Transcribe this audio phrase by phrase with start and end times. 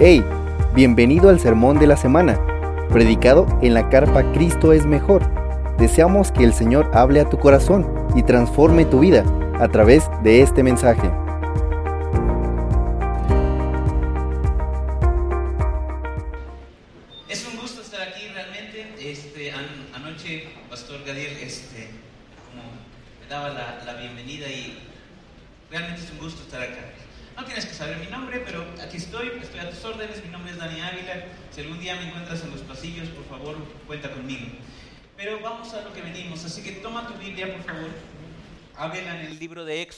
[0.00, 0.24] Hey,
[0.76, 2.38] bienvenido al sermón de la semana,
[2.88, 5.22] predicado en la carpa Cristo es mejor.
[5.76, 7.84] Deseamos que el Señor hable a tu corazón
[8.14, 9.24] y transforme tu vida
[9.58, 11.10] a través de este mensaje.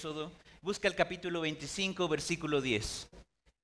[0.00, 0.32] Éxodo.
[0.62, 3.10] Busca el capítulo 25, versículo 10.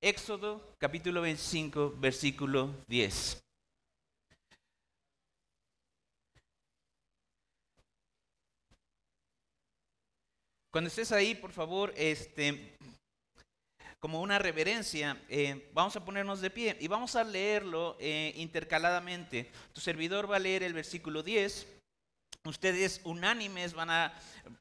[0.03, 3.43] Éxodo, capítulo 25, versículo 10.
[10.71, 12.77] Cuando estés ahí, por favor, este,
[13.99, 19.51] como una reverencia, eh, vamos a ponernos de pie y vamos a leerlo eh, intercaladamente.
[19.73, 21.76] Tu servidor va a leer el versículo 10,
[22.47, 24.13] ustedes unánimes van a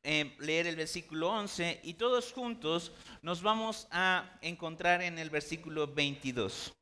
[0.04, 2.92] eh, leer el versículo 11 y todos juntos
[3.22, 6.74] nos vamos a encontrar en el versículo 22.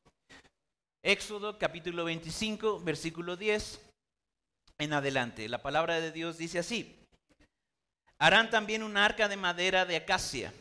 [1.03, 3.81] Éxodo capítulo 25, versículo 10
[4.77, 5.49] en adelante.
[5.49, 6.95] La palabra de Dios dice así.
[8.19, 10.53] Harán también un arca de madera de acacia.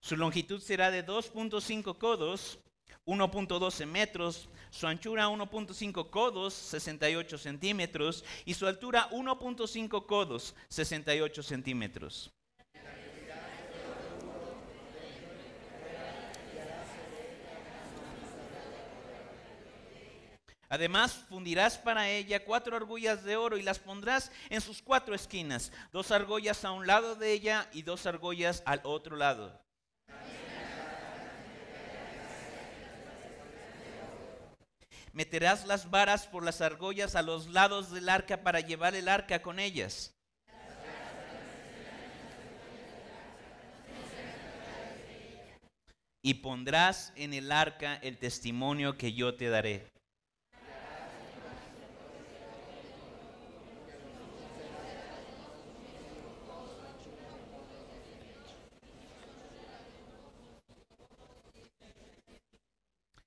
[0.00, 2.58] Su longitud será de 2.5 codos,
[3.06, 12.32] 1.12 metros, su anchura 1.5 codos, 68 centímetros, y su altura 1.5 codos, 68 centímetros.
[20.74, 25.70] Además, fundirás para ella cuatro argollas de oro y las pondrás en sus cuatro esquinas,
[25.92, 29.64] dos argollas a un lado de ella y dos argollas al otro lado.
[35.14, 39.42] Meterás las varas por las argollas a los lados del arca para llevar el arca
[39.42, 40.12] con ellas.
[46.20, 49.93] Y pondrás en el arca el testimonio que yo te daré.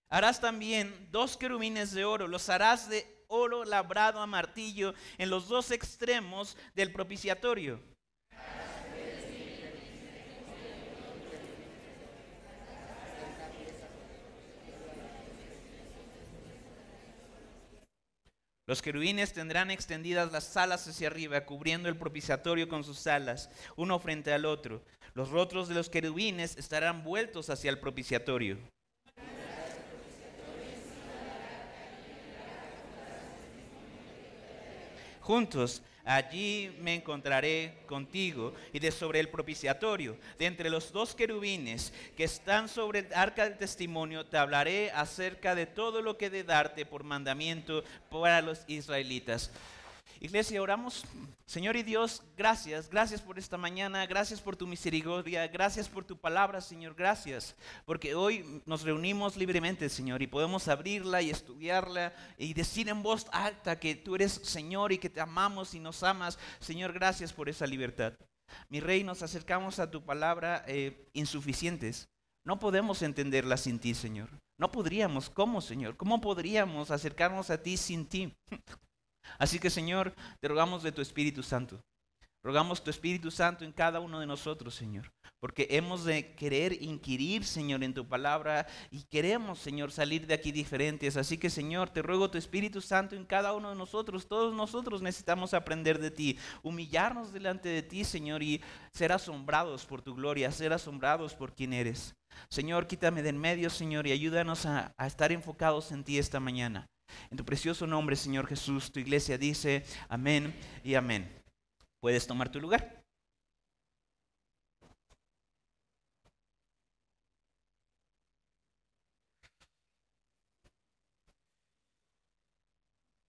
[0.10, 5.50] Harás también dos querubines de oro, los harás de oro labrado a martillo en los
[5.50, 7.82] dos extremos del propiciatorio.
[18.66, 23.98] Los querubines tendrán extendidas las alas hacia arriba, cubriendo el propiciatorio con sus alas, uno
[23.98, 24.84] frente al otro.
[25.14, 28.58] Los rostros de los querubines estarán vueltos hacia el propiciatorio.
[35.28, 41.92] Juntos allí me encontraré contigo y de sobre el propiciatorio, de entre los dos querubines
[42.16, 46.30] que están sobre el arca del testimonio, te hablaré acerca de todo lo que he
[46.30, 49.52] de darte por mandamiento para los israelitas.
[50.20, 51.06] Iglesia, oramos.
[51.46, 56.18] Señor y Dios, gracias, gracias por esta mañana, gracias por tu misericordia, gracias por tu
[56.18, 57.56] palabra, Señor, gracias,
[57.86, 63.28] porque hoy nos reunimos libremente, Señor, y podemos abrirla y estudiarla y decir en voz
[63.32, 66.38] alta que tú eres Señor y que te amamos y nos amas.
[66.60, 68.14] Señor, gracias por esa libertad.
[68.70, 72.10] Mi Rey, nos acercamos a tu palabra eh, insuficientes.
[72.44, 74.30] No podemos entenderla sin ti, Señor.
[74.58, 75.30] No podríamos.
[75.30, 75.98] ¿Cómo, Señor?
[75.98, 78.34] ¿Cómo podríamos acercarnos a ti sin ti?
[79.38, 81.82] Así que Señor, te rogamos de tu Espíritu Santo.
[82.48, 85.12] Rogamos tu Espíritu Santo en cada uno de nosotros, Señor.
[85.40, 90.54] Porque hemos de querer inquirir, Señor, en tu palabra y queremos, Señor, salir de aquí
[90.54, 91.18] diferentes.
[91.18, 94.28] Así que, Señor, te ruego tu Espíritu Santo en cada uno de nosotros.
[94.28, 98.62] Todos nosotros necesitamos aprender de ti, humillarnos delante de ti, Señor, y
[98.94, 102.16] ser asombrados por tu gloria, ser asombrados por quien eres.
[102.50, 106.40] Señor, quítame de en medio, Señor, y ayúdanos a, a estar enfocados en ti esta
[106.40, 106.88] mañana.
[107.30, 111.30] En tu precioso nombre, Señor Jesús, tu iglesia dice amén y amén.
[112.00, 113.04] Puedes tomar tu lugar.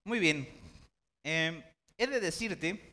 [0.05, 0.47] Muy bien.
[1.23, 1.63] Eh,
[1.97, 2.88] he de decirte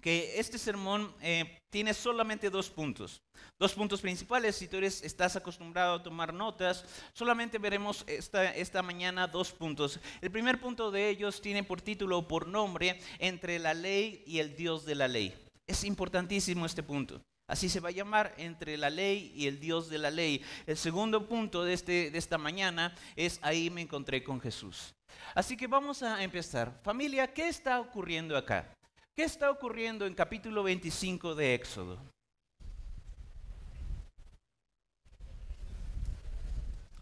[0.00, 3.22] que este sermón eh, tiene solamente dos puntos.
[3.58, 4.56] Dos puntos principales.
[4.56, 10.00] Si tú eres, estás acostumbrado a tomar notas, solamente veremos esta, esta mañana dos puntos.
[10.20, 14.38] El primer punto de ellos tiene por título o por nombre entre la ley y
[14.38, 15.34] el Dios de la ley.
[15.66, 17.20] Es importantísimo este punto.
[17.46, 20.40] Así se va a llamar entre la ley y el Dios de la ley.
[20.66, 24.94] El segundo punto de, este, de esta mañana es ahí me encontré con Jesús.
[25.34, 26.80] Así que vamos a empezar.
[26.82, 28.72] Familia, ¿qué está ocurriendo acá?
[29.20, 31.98] ¿Qué está ocurriendo en capítulo 25 de Éxodo?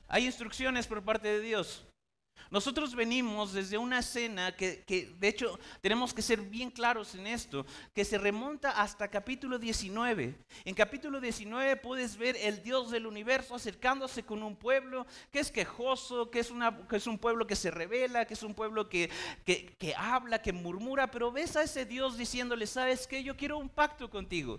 [0.09, 1.88] Hay instrucciones por parte de Dios.
[2.50, 4.85] Nosotros venimos desde una escena que,
[5.19, 10.35] de hecho, tenemos que ser bien claros en esto, que se remonta hasta capítulo 19.
[10.64, 15.50] En capítulo 19 puedes ver el Dios del universo acercándose con un pueblo que es
[15.50, 18.88] quejoso, que es, una, que es un pueblo que se revela, que es un pueblo
[18.88, 19.11] que,
[19.44, 23.23] que habla, que murmura, pero ves a ese Dios diciéndole, ¿sabes qué?
[23.23, 24.58] Yo quiero un pacto contigo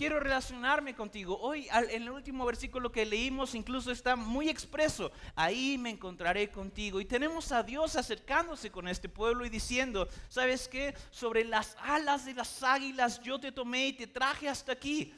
[0.00, 1.38] quiero relacionarme contigo.
[1.42, 7.02] Hoy en el último versículo que leímos incluso está muy expreso, ahí me encontraré contigo.
[7.02, 10.94] Y tenemos a Dios acercándose con este pueblo y diciendo, ¿sabes qué?
[11.10, 15.12] Sobre las alas de las águilas yo te tomé y te traje hasta aquí.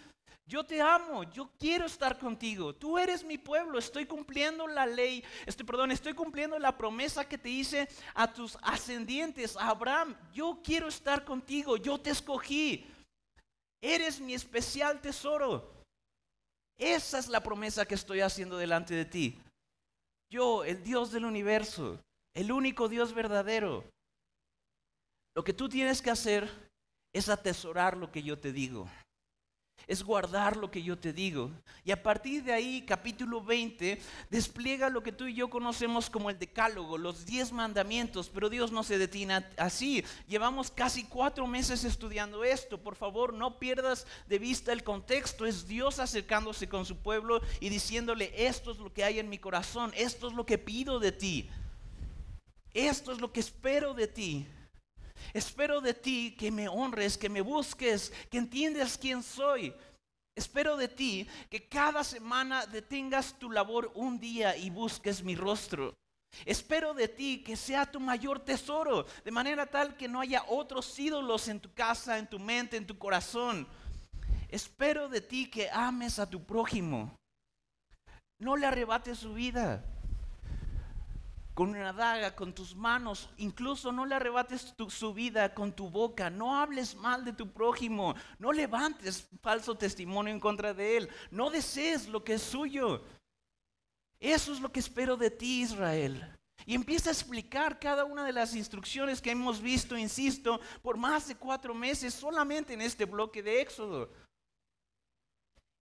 [0.49, 2.75] Yo te amo, yo quiero estar contigo.
[2.75, 7.39] Tú eres mi pueblo, estoy cumpliendo la ley, estoy, perdón, estoy cumpliendo la promesa que
[7.39, 10.17] te hice a tus ascendientes, Abraham.
[10.35, 12.85] Yo quiero estar contigo, yo te escogí.
[13.83, 15.71] Eres mi especial tesoro.
[16.79, 19.39] Esa es la promesa que estoy haciendo delante de ti.
[20.31, 22.01] Yo, el Dios del universo,
[22.35, 23.85] el único Dios verdadero.
[25.35, 26.49] Lo que tú tienes que hacer
[27.13, 28.89] es atesorar lo que yo te digo
[29.87, 31.51] es guardar lo que yo te digo.
[31.85, 34.01] Y a partir de ahí, capítulo 20,
[34.31, 38.73] despliega lo que tú y yo conocemos como el decálogo, los diez mandamientos, pero Dios
[38.73, 40.05] no se detiene así.
[40.29, 42.79] Llevamos casi cuatro meses estudiando esto.
[42.79, 45.47] Por favor, no pierdas de vista el contexto.
[45.47, 49.39] Es Dios acercándose con su pueblo y diciéndole, esto es lo que hay en mi
[49.39, 51.49] corazón, esto es lo que pido de ti,
[52.73, 54.47] esto es lo que espero de ti.
[55.33, 59.75] Espero de ti que me honres, que me busques, que entiendas quién soy.
[60.35, 65.95] Espero de ti que cada semana detengas tu labor un día y busques mi rostro.
[66.47, 70.99] Espero de ti que sea tu mayor tesoro, de manera tal que no haya otros
[70.99, 73.69] ídolos en tu casa, en tu mente, en tu corazón.
[74.49, 77.15] Espero de ti que ames a tu prójimo.
[78.39, 79.85] No le arrebates su vida
[81.55, 86.31] con una daga, con tus manos, incluso no le arrebates su vida con tu boca,
[86.31, 91.51] no hables mal de tu prójimo, no levantes falso testimonio en contra de él, no
[91.51, 93.05] desees lo que es suyo.
[94.19, 96.39] Eso es lo que espero de ti, Israel.
[96.65, 101.27] Y empieza a explicar cada una de las instrucciones que hemos visto, insisto, por más
[101.27, 104.11] de cuatro meses solamente en este bloque de Éxodo.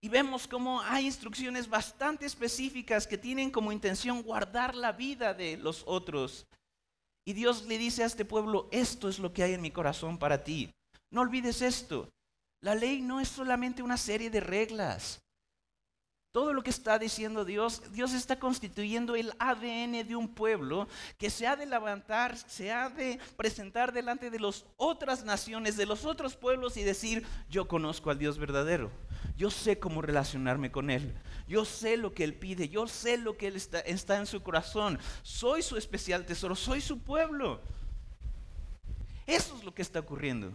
[0.03, 5.57] Y vemos cómo hay instrucciones bastante específicas que tienen como intención guardar la vida de
[5.57, 6.47] los otros.
[7.23, 10.17] Y Dios le dice a este pueblo, esto es lo que hay en mi corazón
[10.17, 10.73] para ti.
[11.11, 12.09] No olvides esto.
[12.61, 15.21] La ley no es solamente una serie de reglas.
[16.31, 20.87] Todo lo que está diciendo Dios, Dios está constituyendo el ADN de un pueblo
[21.17, 25.85] que se ha de levantar, se ha de presentar delante de las otras naciones, de
[25.85, 28.91] los otros pueblos y decir, yo conozco al Dios verdadero.
[29.35, 31.13] Yo sé cómo relacionarme con Él.
[31.47, 32.69] Yo sé lo que Él pide.
[32.69, 34.99] Yo sé lo que Él está, está en su corazón.
[35.23, 36.55] Soy su especial tesoro.
[36.55, 37.59] Soy su pueblo.
[39.25, 40.53] Eso es lo que está ocurriendo.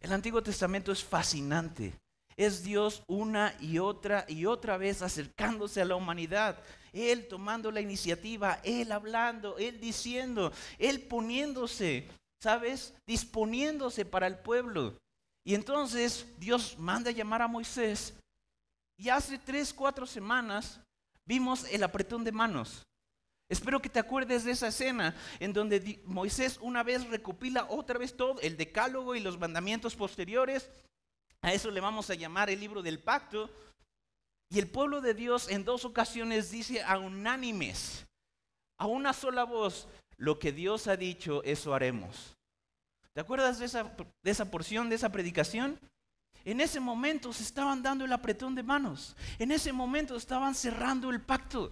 [0.00, 1.94] El Antiguo Testamento es fascinante.
[2.36, 6.58] Es Dios una y otra y otra vez acercándose a la humanidad.
[6.92, 12.08] Él tomando la iniciativa, Él hablando, Él diciendo, Él poniéndose,
[12.40, 12.94] ¿sabes?
[13.06, 14.96] Disponiéndose para el pueblo.
[15.44, 18.14] Y entonces Dios manda llamar a Moisés.
[18.96, 20.80] Y hace tres, cuatro semanas
[21.26, 22.82] vimos el apretón de manos.
[23.48, 28.16] Espero que te acuerdes de esa escena en donde Moisés una vez recopila otra vez
[28.16, 30.70] todo, el decálogo y los mandamientos posteriores.
[31.44, 33.50] A eso le vamos a llamar el libro del pacto.
[34.48, 38.06] Y el pueblo de Dios en dos ocasiones dice a unánimes,
[38.78, 39.86] a una sola voz,
[40.16, 42.34] lo que Dios ha dicho, eso haremos.
[43.12, 45.78] ¿Te acuerdas de esa, de esa porción, de esa predicación?
[46.46, 49.14] En ese momento se estaban dando el apretón de manos.
[49.38, 51.70] En ese momento estaban cerrando el pacto.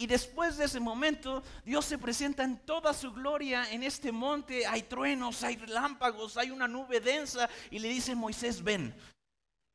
[0.00, 4.64] Y después de ese momento, Dios se presenta en toda su gloria en este monte.
[4.64, 7.50] Hay truenos, hay relámpagos, hay una nube densa.
[7.68, 8.94] Y le dice Moisés, ven.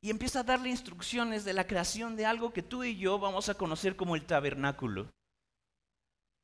[0.02, 3.50] Y empieza a darle instrucciones de la creación de algo que tú y yo vamos
[3.50, 5.12] a conocer como el tabernáculo.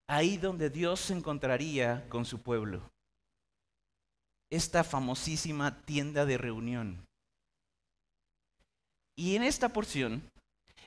[0.07, 2.89] Ahí donde Dios se encontraría con su pueblo
[4.49, 7.05] esta famosísima tienda de reunión.
[9.15, 10.23] Y en esta porción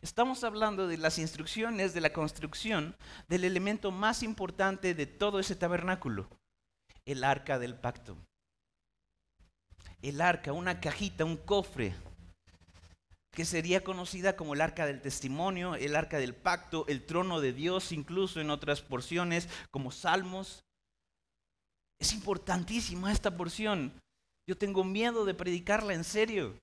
[0.03, 2.97] estamos hablando de las instrucciones de la construcción
[3.29, 6.29] del elemento más importante de todo ese tabernáculo,
[7.07, 8.17] el arca del pacto.
[10.03, 11.95] el arca, una cajita, un cofre,
[13.31, 17.53] que sería conocida como el arca del testimonio, el arca del pacto, el trono de
[17.53, 20.65] Dios, incluso en otras porciones como salmos.
[22.01, 23.93] Es importantísima esta porción.
[24.47, 26.59] Yo tengo miedo de predicarla en serio.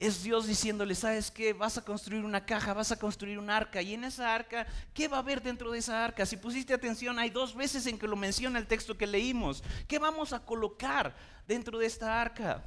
[0.00, 1.52] Es Dios diciéndole, ¿sabes qué?
[1.52, 3.80] Vas a construir una caja, vas a construir un arca.
[3.80, 6.26] Y en esa arca, ¿qué va a haber dentro de esa arca?
[6.26, 9.62] Si pusiste atención, hay dos veces en que lo menciona el texto que leímos.
[9.86, 11.14] ¿Qué vamos a colocar
[11.46, 12.64] dentro de esta arca?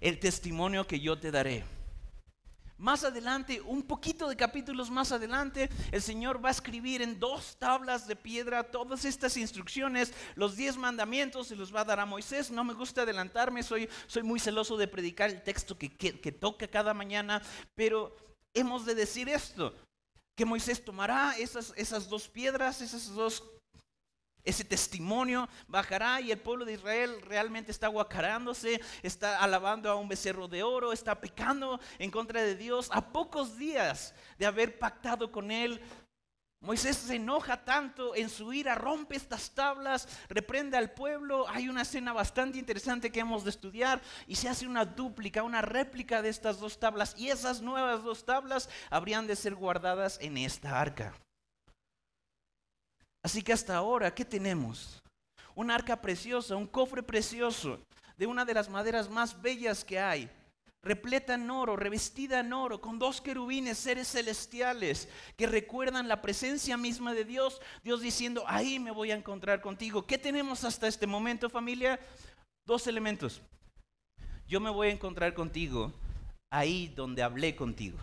[0.00, 1.79] El testimonio que yo te daré.
[2.80, 7.58] Más adelante, un poquito de capítulos más adelante, el Señor va a escribir en dos
[7.58, 12.06] tablas de piedra todas estas instrucciones, los diez mandamientos, se los va a dar a
[12.06, 12.50] Moisés.
[12.50, 16.66] No me gusta adelantarme, soy, soy muy celoso de predicar el texto que, que toca
[16.68, 17.42] cada mañana,
[17.74, 18.16] pero
[18.54, 19.74] hemos de decir esto,
[20.34, 23.44] que Moisés tomará esas, esas dos piedras, esas dos
[24.44, 30.08] ese testimonio bajará y el pueblo de Israel realmente está guacarándose, está alabando a un
[30.08, 32.88] becerro de oro, está pecando en contra de Dios.
[32.92, 35.80] A pocos días de haber pactado con él,
[36.62, 41.48] Moisés se enoja tanto en su ira, rompe estas tablas, reprende al pueblo.
[41.48, 45.62] Hay una escena bastante interesante que hemos de estudiar y se hace una dúplica, una
[45.62, 50.36] réplica de estas dos tablas y esas nuevas dos tablas habrían de ser guardadas en
[50.36, 51.14] esta arca.
[53.22, 55.02] Así que hasta ahora, ¿qué tenemos?
[55.54, 57.80] Un arca preciosa, un cofre precioso,
[58.16, 60.30] de una de las maderas más bellas que hay,
[60.82, 66.76] repleta en oro, revestida en oro, con dos querubines, seres celestiales, que recuerdan la presencia
[66.76, 70.06] misma de Dios, Dios diciendo, ahí me voy a encontrar contigo.
[70.06, 72.00] ¿Qué tenemos hasta este momento, familia?
[72.66, 73.42] Dos elementos.
[74.46, 75.92] Yo me voy a encontrar contigo
[76.50, 77.98] ahí donde hablé contigo.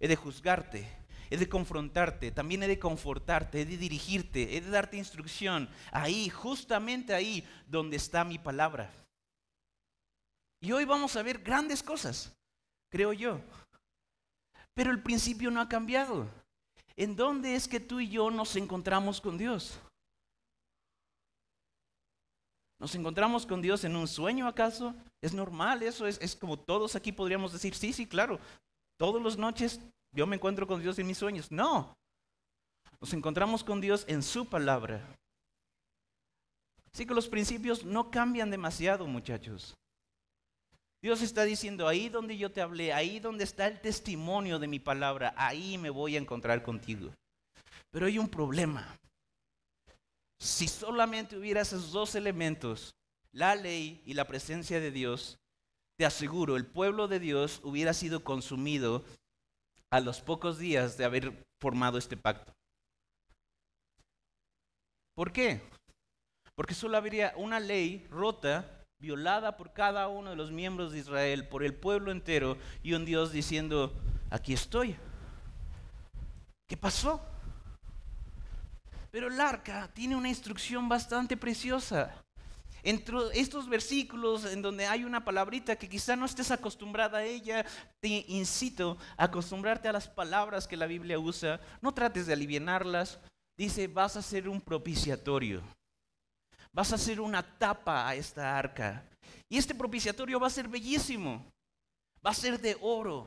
[0.00, 0.86] He de juzgarte,
[1.30, 5.68] he de confrontarte, también he de confortarte, he de dirigirte, he de darte instrucción.
[5.90, 8.90] Ahí, justamente ahí donde está mi palabra.
[10.60, 12.32] Y hoy vamos a ver grandes cosas,
[12.90, 13.40] creo yo.
[14.74, 16.28] Pero el principio no ha cambiado.
[16.96, 19.78] ¿En dónde es que tú y yo nos encontramos con Dios?
[22.78, 24.94] ¿Nos encontramos con Dios en un sueño acaso?
[25.20, 26.06] ¿Es normal eso?
[26.06, 28.38] ¿Es, es como todos aquí podríamos decir, sí, sí, claro.
[28.98, 29.80] Todas las noches
[30.14, 31.50] yo me encuentro con Dios en mis sueños.
[31.50, 31.96] No.
[33.00, 35.04] Nos encontramos con Dios en su palabra.
[36.92, 39.74] Así que los principios no cambian demasiado, muchachos.
[41.02, 44.78] Dios está diciendo, ahí donde yo te hablé, ahí donde está el testimonio de mi
[44.78, 47.12] palabra, ahí me voy a encontrar contigo.
[47.90, 48.96] Pero hay un problema.
[50.40, 52.94] Si solamente hubiera esos dos elementos,
[53.32, 55.36] la ley y la presencia de Dios,
[55.98, 59.04] te aseguro, el pueblo de Dios hubiera sido consumido
[59.94, 62.52] a los pocos días de haber formado este pacto.
[65.14, 65.60] ¿Por qué?
[66.56, 71.46] Porque solo habría una ley rota, violada por cada uno de los miembros de Israel,
[71.46, 73.94] por el pueblo entero, y un Dios diciendo,
[74.30, 74.96] aquí estoy.
[76.66, 77.24] ¿Qué pasó?
[79.12, 82.23] Pero el arca tiene una instrucción bastante preciosa.
[82.86, 87.64] Entre estos versículos en donde hay una palabrita que quizá no estés acostumbrada a ella,
[87.98, 91.58] te incito a acostumbrarte a las palabras que la Biblia usa.
[91.80, 93.18] No trates de alivianarlas.
[93.56, 95.62] Dice, vas a ser un propiciatorio.
[96.72, 99.02] Vas a hacer una tapa a esta arca.
[99.48, 101.42] Y este propiciatorio va a ser bellísimo.
[102.24, 103.26] Va a ser de oro,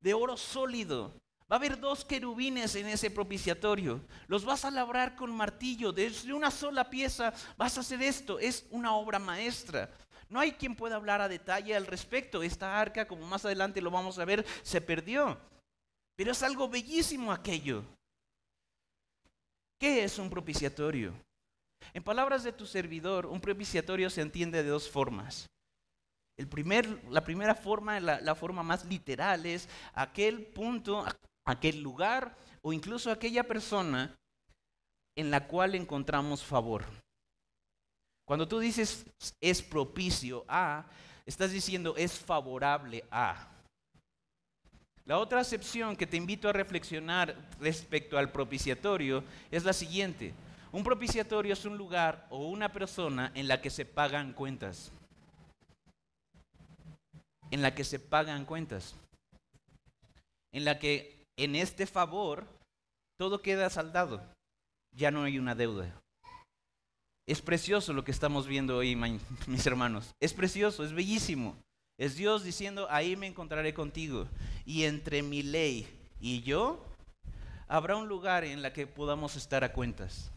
[0.00, 1.12] de oro sólido.
[1.50, 4.02] Va a haber dos querubines en ese propiciatorio.
[4.26, 5.92] Los vas a labrar con martillo.
[5.92, 8.38] Desde una sola pieza vas a hacer esto.
[8.38, 9.90] Es una obra maestra.
[10.28, 12.42] No hay quien pueda hablar a detalle al respecto.
[12.42, 15.38] Esta arca, como más adelante lo vamos a ver, se perdió.
[16.16, 17.82] Pero es algo bellísimo aquello.
[19.78, 21.14] ¿Qué es un propiciatorio?
[21.94, 25.48] En palabras de tu servidor, un propiciatorio se entiende de dos formas.
[26.36, 31.04] El primer, la primera forma, la, la, forma más literal, es aquel punto,
[31.48, 34.14] aquel lugar o incluso aquella persona
[35.16, 36.84] en la cual encontramos favor.
[38.26, 39.06] Cuando tú dices
[39.40, 40.84] es propicio a,
[41.24, 43.48] estás diciendo es favorable a.
[45.06, 50.34] La otra acepción que te invito a reflexionar respecto al propiciatorio es la siguiente.
[50.70, 54.92] Un propiciatorio es un lugar o una persona en la que se pagan cuentas.
[57.50, 58.94] En la que se pagan cuentas.
[60.52, 62.46] En la que en este favor
[63.16, 64.20] todo queda saldado.
[64.92, 65.90] Ya no hay una deuda.
[67.26, 68.96] Es precioso lo que estamos viendo hoy,
[69.46, 70.14] mis hermanos.
[70.20, 71.56] Es precioso, es bellísimo.
[71.96, 74.26] Es Dios diciendo, ahí me encontraré contigo.
[74.66, 75.88] Y entre mi ley
[76.20, 76.84] y yo
[77.68, 80.30] habrá un lugar en la que podamos estar a cuentas.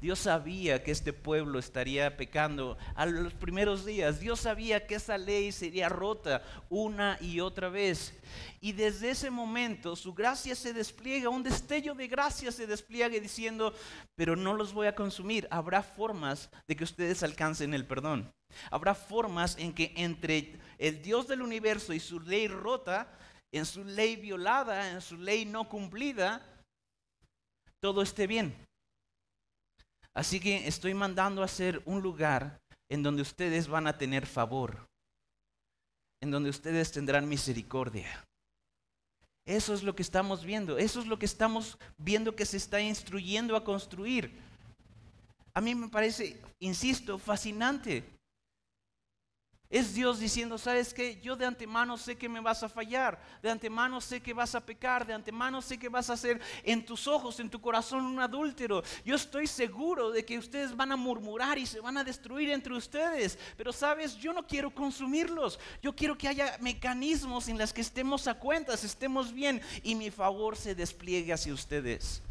[0.00, 4.18] Dios sabía que este pueblo estaría pecando a los primeros días.
[4.18, 8.18] Dios sabía que esa ley sería rota una y otra vez.
[8.60, 13.74] Y desde ese momento su gracia se despliega, un destello de gracia se despliega diciendo,
[14.14, 15.46] pero no los voy a consumir.
[15.50, 18.32] Habrá formas de que ustedes alcancen el perdón.
[18.70, 23.06] Habrá formas en que entre el Dios del universo y su ley rota,
[23.52, 26.42] en su ley violada, en su ley no cumplida,
[27.80, 28.54] todo esté bien.
[30.14, 34.88] Así que estoy mandando a hacer un lugar en donde ustedes van a tener favor,
[36.20, 38.26] en donde ustedes tendrán misericordia.
[39.46, 42.80] Eso es lo que estamos viendo, eso es lo que estamos viendo que se está
[42.80, 44.32] instruyendo a construir.
[45.54, 48.04] A mí me parece, insisto, fascinante
[49.70, 51.20] es Dios diciendo, ¿sabes qué?
[51.22, 54.60] Yo de antemano sé que me vas a fallar, de antemano sé que vas a
[54.60, 58.18] pecar, de antemano sé que vas a ser en tus ojos, en tu corazón un
[58.18, 58.82] adúltero.
[59.04, 62.74] Yo estoy seguro de que ustedes van a murmurar y se van a destruir entre
[62.74, 65.60] ustedes, pero sabes, yo no quiero consumirlos.
[65.80, 70.10] Yo quiero que haya mecanismos en los que estemos a cuentas, estemos bien y mi
[70.10, 72.22] favor se despliegue hacia ustedes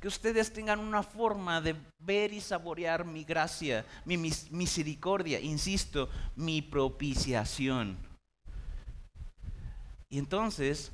[0.00, 6.62] que ustedes tengan una forma de ver y saborear mi gracia, mi misericordia, insisto, mi
[6.62, 7.98] propiciación.
[10.08, 10.90] Y entonces,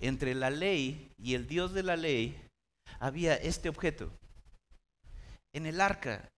[0.00, 2.38] entre la ley y el Dios de la ley,
[3.00, 4.10] había este objeto.
[5.54, 6.28] En el arca,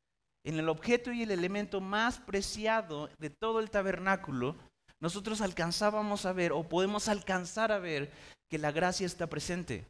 [0.45, 4.55] en el objeto y el elemento más preciado de todo el tabernáculo,
[5.01, 8.13] nosotros alcanzábamos a ver o podemos alcanzar a ver
[8.49, 9.87] que la gracia está presente.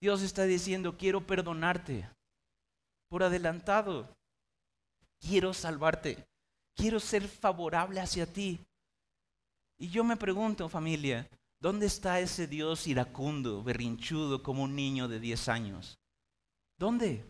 [0.00, 2.08] Dios está diciendo, quiero perdonarte
[3.08, 4.08] por adelantado.
[5.20, 6.26] Quiero salvarte.
[6.74, 8.60] Quiero ser favorable hacia ti.
[9.78, 11.28] Y yo me pregunto, familia,
[11.60, 15.98] ¿dónde está ese Dios iracundo, berrinchudo, como un niño de 10 años?
[16.78, 17.24] ¿Dónde?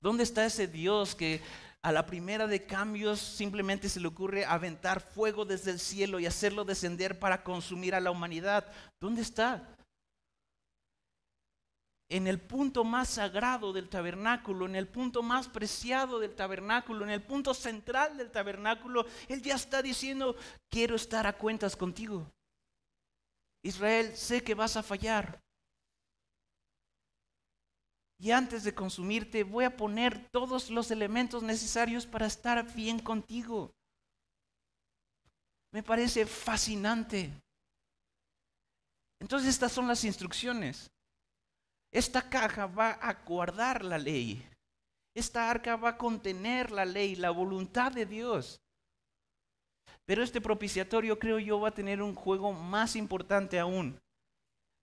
[0.00, 1.42] ¿Dónde está ese Dios que
[1.82, 6.26] a la primera de cambios simplemente se le ocurre aventar fuego desde el cielo y
[6.26, 8.70] hacerlo descender para consumir a la humanidad?
[9.00, 9.75] ¿Dónde está?
[12.08, 17.10] En el punto más sagrado del tabernáculo, en el punto más preciado del tabernáculo, en
[17.10, 20.36] el punto central del tabernáculo, Él ya está diciendo,
[20.70, 22.30] quiero estar a cuentas contigo.
[23.62, 25.42] Israel, sé que vas a fallar.
[28.18, 33.74] Y antes de consumirte, voy a poner todos los elementos necesarios para estar bien contigo.
[35.72, 37.32] Me parece fascinante.
[39.20, 40.90] Entonces estas son las instrucciones.
[41.92, 44.46] Esta caja va a guardar la ley.
[45.14, 48.60] Esta arca va a contener la ley, la voluntad de Dios.
[50.04, 53.98] Pero este propiciatorio, creo yo, va a tener un juego más importante aún.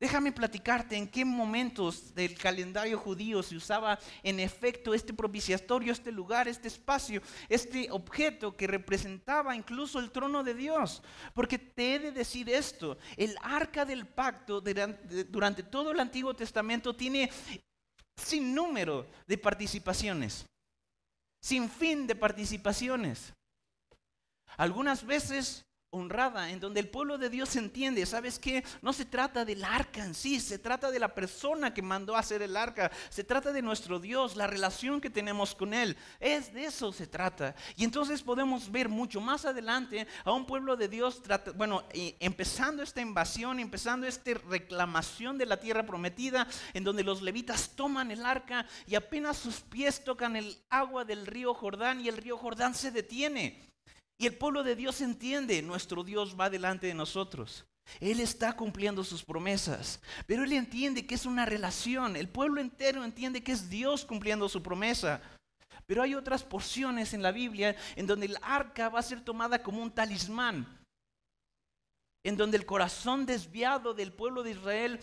[0.04, 6.12] Déjame platicarte en qué momentos del calendario judío se usaba en efecto este propiciatorio, este
[6.12, 11.02] lugar, este espacio, este objeto que representaba incluso el trono de Dios.
[11.34, 16.94] Porque te he de decir esto, el arca del pacto durante todo el Antiguo Testamento
[16.94, 17.32] tiene
[18.18, 20.46] sin número de participaciones,
[21.42, 23.34] sin fin de participaciones.
[24.58, 28.64] Algunas veces honrada, en donde el pueblo de Dios entiende, ¿sabes qué?
[28.82, 32.20] No se trata del arca en sí, se trata de la persona que mandó a
[32.20, 36.54] hacer el arca, se trata de nuestro Dios, la relación que tenemos con Él, es
[36.54, 37.56] de eso se trata.
[37.76, 41.22] Y entonces podemos ver mucho más adelante a un pueblo de Dios,
[41.56, 47.70] bueno, empezando esta invasión, empezando esta reclamación de la tierra prometida, en donde los levitas
[47.76, 52.18] toman el arca y apenas sus pies tocan el agua del río Jordán y el
[52.18, 53.73] río Jordán se detiene.
[54.18, 57.66] Y el pueblo de Dios entiende, nuestro Dios va delante de nosotros.
[58.00, 62.16] Él está cumpliendo sus promesas, pero él entiende que es una relación.
[62.16, 65.22] El pueblo entero entiende que es Dios cumpliendo su promesa.
[65.86, 69.62] Pero hay otras porciones en la Biblia en donde el arca va a ser tomada
[69.62, 70.66] como un talismán,
[72.24, 75.00] en donde el corazón desviado del pueblo de Israel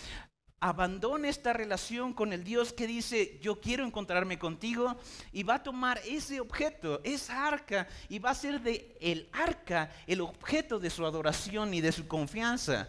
[0.61, 4.97] abandona esta relación con el Dios que dice, yo quiero encontrarme contigo,
[5.33, 9.91] y va a tomar ese objeto, esa arca, y va a ser de el arca
[10.07, 12.89] el objeto de su adoración y de su confianza.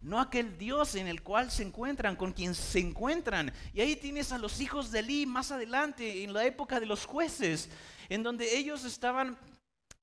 [0.00, 3.52] No aquel Dios en el cual se encuentran, con quien se encuentran.
[3.72, 7.06] Y ahí tienes a los hijos de Eli más adelante, en la época de los
[7.06, 7.70] jueces,
[8.08, 9.38] en donde ellos estaban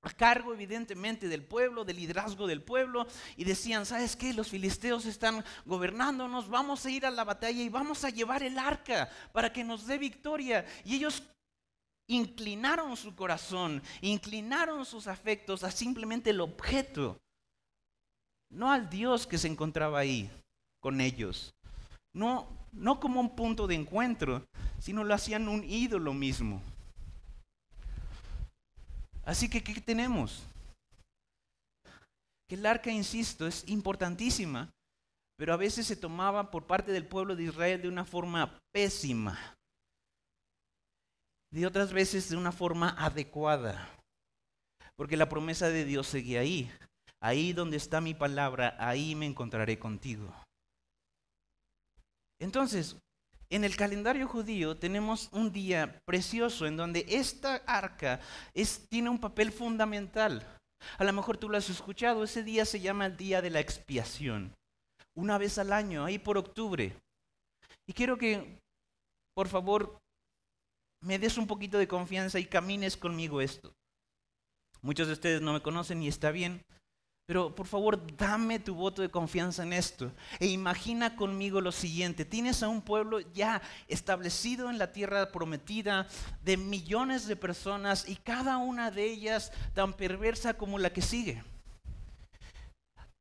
[0.01, 4.33] a cargo evidentemente del pueblo, del liderazgo del pueblo, y decían, ¿sabes qué?
[4.33, 8.57] Los filisteos están gobernándonos, vamos a ir a la batalla y vamos a llevar el
[8.57, 10.65] arca para que nos dé victoria.
[10.85, 11.23] Y ellos
[12.07, 17.19] inclinaron su corazón, inclinaron sus afectos a simplemente el objeto,
[18.49, 20.29] no al Dios que se encontraba ahí.
[20.79, 21.53] con ellos.
[22.13, 24.45] No, no como un punto de encuentro,
[24.79, 26.61] sino lo hacían un ídolo mismo.
[29.29, 30.43] Así que, ¿qué tenemos?
[32.47, 34.71] Que el arca, insisto, es importantísima,
[35.37, 39.37] pero a veces se tomaba por parte del pueblo de Israel de una forma pésima,
[41.51, 43.87] de otras veces de una forma adecuada,
[44.95, 46.71] porque la promesa de Dios seguía ahí.
[47.21, 50.33] Ahí donde está mi palabra, ahí me encontraré contigo.
[52.39, 52.95] Entonces,
[53.51, 58.19] en el calendario judío tenemos un día precioso en donde esta arca
[58.89, 60.45] tiene un papel fundamental.
[60.97, 63.59] A lo mejor tú lo has escuchado, ese día se llama el día de la
[63.59, 64.53] expiación.
[65.15, 66.95] Una vez al año, ahí por octubre.
[67.87, 68.59] Y quiero que,
[69.35, 69.97] por favor,
[71.03, 73.73] me des un poquito de confianza y camines conmigo esto.
[74.81, 76.61] Muchos de ustedes no me conocen y está bien.
[77.29, 80.11] Pero por favor, dame tu voto de confianza en esto.
[80.39, 82.25] E imagina conmigo lo siguiente.
[82.25, 86.07] Tienes a un pueblo ya establecido en la tierra prometida
[86.41, 91.43] de millones de personas y cada una de ellas tan perversa como la que sigue.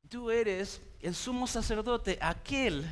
[0.09, 2.87] Tú eres el sumo sacerdote, aquel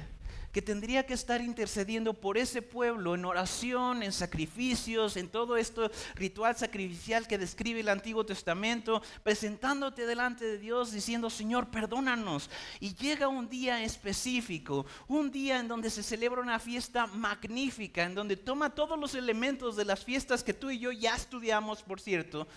[0.51, 5.91] que tendría que estar intercediendo por ese pueblo en oración, en sacrificios, en todo esto
[6.15, 12.49] ritual sacrificial que describe el Antiguo Testamento, presentándote delante de Dios diciendo, Señor, perdónanos.
[12.79, 18.15] Y llega un día específico, un día en donde se celebra una fiesta magnífica, en
[18.15, 21.99] donde toma todos los elementos de las fiestas que tú y yo ya estudiamos, por
[21.99, 22.47] cierto,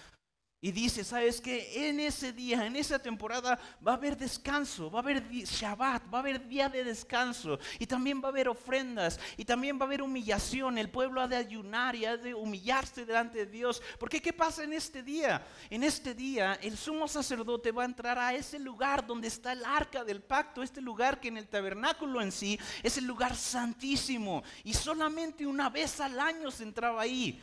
[0.63, 1.89] y dice, ¿sabes qué?
[1.89, 6.19] En ese día, en esa temporada va a haber descanso, va a haber Shabbat, va
[6.19, 9.87] a haber día de descanso y también va a haber ofrendas y también va a
[9.87, 10.77] haber humillación.
[10.77, 13.81] El pueblo ha de ayunar y ha de humillarse delante de Dios.
[13.99, 15.47] Porque ¿qué pasa en este día?
[15.71, 19.65] En este día el sumo sacerdote va a entrar a ese lugar donde está el
[19.65, 24.43] arca del pacto, este lugar que en el tabernáculo en sí es el lugar santísimo
[24.63, 27.41] y solamente una vez al año se entraba ahí.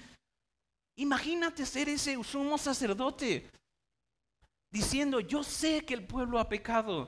[0.98, 3.50] Imagínate ser ese sumo sacerdote
[4.72, 7.08] diciendo, yo sé que el pueblo ha pecado,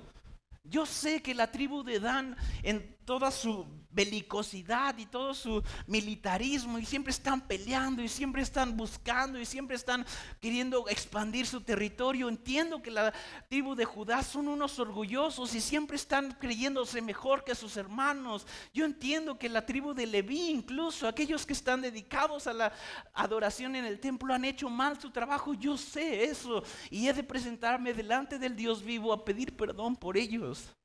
[0.63, 3.65] yo sé que la tribu de Dan en toda su
[3.99, 9.75] belicosidad y todo su militarismo y siempre están peleando y siempre están buscando y siempre
[9.75, 10.05] están
[10.39, 12.29] queriendo expandir su territorio.
[12.29, 13.13] Entiendo que la
[13.49, 18.47] tribu de Judá son unos orgullosos y siempre están creyéndose mejor que sus hermanos.
[18.73, 22.71] Yo entiendo que la tribu de Leví, incluso aquellos que están dedicados a la
[23.13, 25.53] adoración en el templo, han hecho mal su trabajo.
[25.55, 30.15] Yo sé eso y he de presentarme delante del Dios vivo a pedir perdón por
[30.15, 30.78] ellos.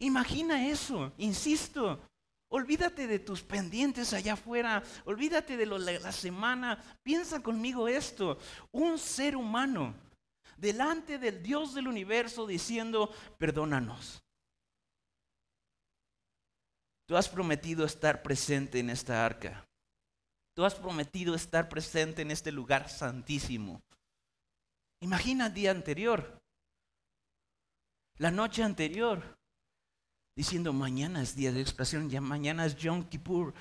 [0.00, 2.00] Imagina eso, insisto.
[2.52, 6.82] Olvídate de tus pendientes allá afuera, olvídate de, lo, de la semana.
[7.04, 8.38] Piensa conmigo esto,
[8.72, 9.94] un ser humano
[10.56, 14.20] delante del Dios del universo diciendo, perdónanos.
[17.06, 19.64] Tú has prometido estar presente en esta arca.
[20.54, 23.80] Tú has prometido estar presente en este lugar santísimo.
[25.00, 26.40] Imagina el día anterior,
[28.18, 29.39] la noche anterior
[30.40, 33.52] diciendo, mañana es día de expresión, ya mañana es Yom Kippur.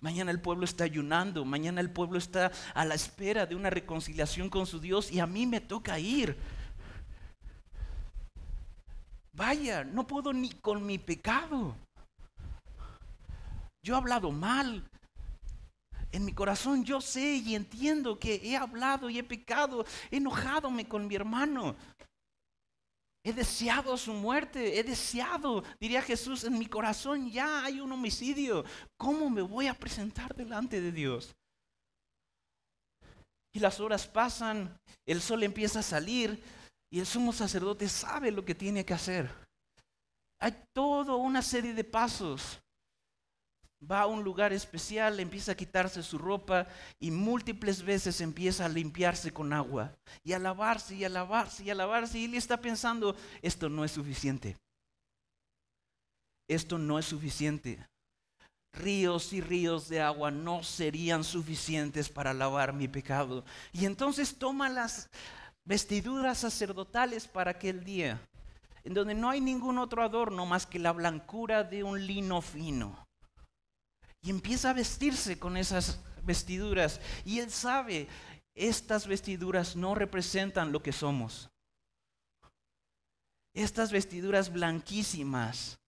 [0.00, 4.50] Mañana el pueblo está ayunando, mañana el pueblo está a la espera de una reconciliación
[4.50, 6.36] con su Dios y a mí me toca ir.
[9.32, 11.74] Vaya, no puedo ni con mi pecado.
[13.82, 14.88] Yo he hablado mal.
[16.12, 20.86] En mi corazón yo sé y entiendo que he hablado y he pecado, he enojadome
[20.86, 21.74] con mi hermano.
[23.26, 28.64] He deseado su muerte, he deseado, diría Jesús, en mi corazón ya hay un homicidio.
[28.98, 31.34] ¿Cómo me voy a presentar delante de Dios?
[33.54, 36.42] Y las horas pasan, el sol empieza a salir
[36.90, 39.30] y el sumo sacerdote sabe lo que tiene que hacer.
[40.38, 42.60] Hay toda una serie de pasos
[43.90, 46.66] va a un lugar especial, empieza a quitarse su ropa
[46.98, 51.70] y múltiples veces empieza a limpiarse con agua y a lavarse y a lavarse y
[51.70, 54.56] a lavarse y él está pensando, esto no es suficiente.
[56.48, 57.86] Esto no es suficiente.
[58.72, 63.44] Ríos y ríos de agua no serían suficientes para lavar mi pecado.
[63.72, 65.08] Y entonces toma las
[65.64, 68.20] vestiduras sacerdotales para aquel día,
[68.82, 73.03] en donde no hay ningún otro adorno más que la blancura de un lino fino
[74.24, 76.98] y empieza a vestirse con esas vestiduras.
[77.26, 78.08] Y él sabe,
[78.54, 81.50] estas vestiduras no representan lo que somos.
[83.54, 85.78] Estas vestiduras blanquísimas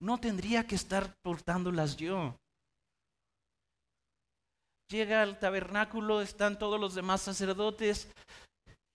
[0.00, 2.36] no tendría que estar portándolas yo.
[4.90, 8.08] Llega al tabernáculo, están todos los demás sacerdotes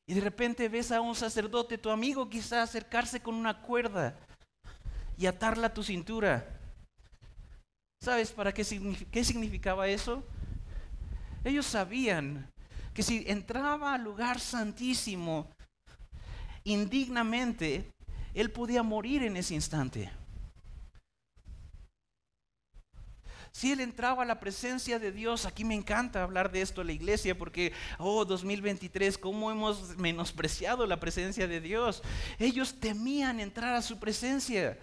[0.06, 4.16] y de repente ves a un sacerdote, tu amigo quizá acercarse con una cuerda
[5.18, 6.57] y atarla a tu cintura.
[8.01, 8.63] ¿Sabes para qué,
[9.12, 10.23] qué significaba eso?
[11.43, 12.49] Ellos sabían
[12.93, 15.49] que si entraba al lugar santísimo
[16.63, 17.89] indignamente,
[18.33, 20.12] él podía morir en ese instante.
[23.51, 26.88] Si él entraba a la presencia de Dios, aquí me encanta hablar de esto en
[26.88, 32.03] la iglesia porque, oh, 2023, ¿cómo hemos menospreciado la presencia de Dios?
[32.38, 34.77] Ellos temían entrar a su presencia.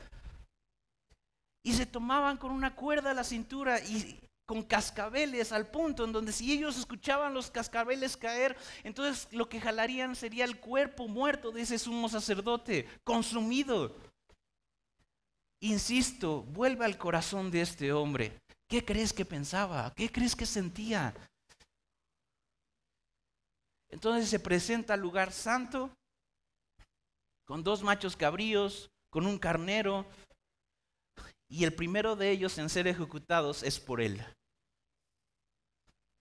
[1.64, 6.12] Y se tomaban con una cuerda a la cintura y con cascabeles al punto en
[6.12, 11.50] donde si ellos escuchaban los cascabeles caer, entonces lo que jalarían sería el cuerpo muerto
[11.50, 13.96] de ese sumo sacerdote, consumido.
[15.60, 18.38] Insisto, vuelve al corazón de este hombre.
[18.68, 19.92] ¿Qué crees que pensaba?
[19.96, 21.14] ¿Qué crees que sentía?
[23.88, 25.90] Entonces se presenta al lugar santo
[27.46, 30.06] con dos machos cabríos, con un carnero,
[31.48, 34.24] y el primero de ellos en ser ejecutados es por él.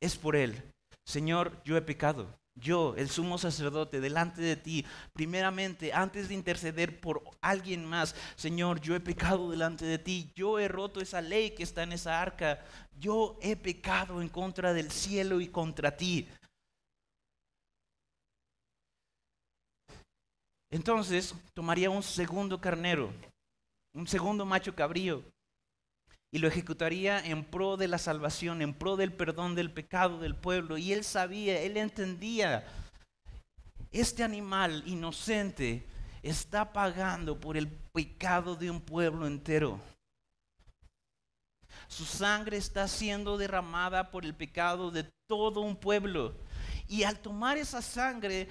[0.01, 0.61] Es por él.
[1.05, 7.01] Señor, yo he pecado yo, el sumo sacerdote, delante de ti, primeramente, antes de interceder
[7.01, 11.51] por alguien más, Señor, yo he pecado delante de ti, yo he roto esa ley
[11.51, 12.63] que está en esa arca,
[12.99, 16.27] yo he pecado en contra del cielo y contra ti.
[20.69, 23.11] Entonces tomaría un segundo carnero,
[23.93, 25.23] un segundo macho cabrío,
[26.33, 30.35] y lo ejecutaría en pro de la salvación, en pro del perdón del pecado del
[30.35, 30.79] pueblo.
[30.79, 32.65] Y él sabía, él entendía,
[33.91, 35.85] este animal inocente
[36.23, 39.79] está pagando por el pecado de un pueblo entero.
[41.87, 46.35] Su sangre está siendo derramada por el pecado de todo un pueblo.
[46.87, 48.49] Y al tomar esa sangre,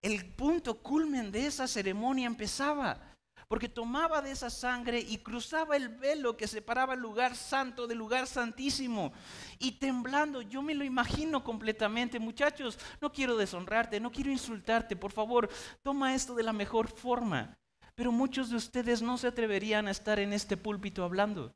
[0.00, 3.13] el punto culmen de esa ceremonia empezaba
[3.54, 7.98] porque tomaba de esa sangre y cruzaba el velo que separaba el lugar santo del
[7.98, 9.12] lugar santísimo.
[9.60, 12.18] Y temblando, yo me lo imagino completamente.
[12.18, 15.48] Muchachos, no quiero deshonrarte, no quiero insultarte, por favor,
[15.84, 17.56] toma esto de la mejor forma.
[17.94, 21.54] Pero muchos de ustedes no se atreverían a estar en este púlpito hablando.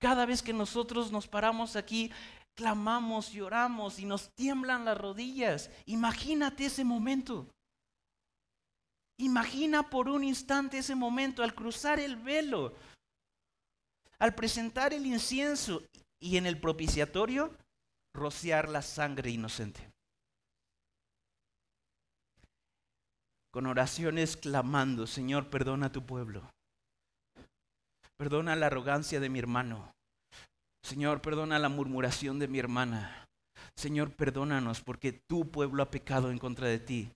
[0.00, 2.10] Cada vez que nosotros nos paramos aquí,
[2.56, 5.70] clamamos, lloramos y nos tiemblan las rodillas.
[5.86, 7.46] Imagínate ese momento.
[9.18, 12.74] Imagina por un instante ese momento al cruzar el velo,
[14.18, 15.82] al presentar el incienso
[16.20, 17.56] y en el propiciatorio
[18.14, 19.90] rociar la sangre inocente.
[23.50, 26.48] Con oraciones clamando, Señor, perdona a tu pueblo.
[28.16, 29.92] Perdona la arrogancia de mi hermano.
[30.84, 33.26] Señor, perdona la murmuración de mi hermana.
[33.76, 37.12] Señor, perdónanos porque tu pueblo ha pecado en contra de ti.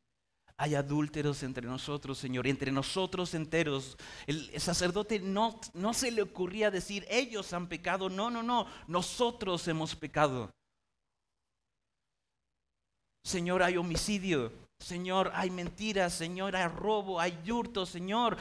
[0.62, 3.98] Hay adúlteros entre nosotros, Señor, entre nosotros enteros.
[4.28, 8.08] El sacerdote no, no se le ocurría decir, ellos han pecado.
[8.08, 10.52] No, no, no, nosotros hemos pecado.
[13.24, 14.52] Señor, hay homicidio.
[14.78, 16.12] Señor, hay mentiras.
[16.12, 17.84] Señor, hay robo, hay hurto.
[17.84, 18.36] Señor,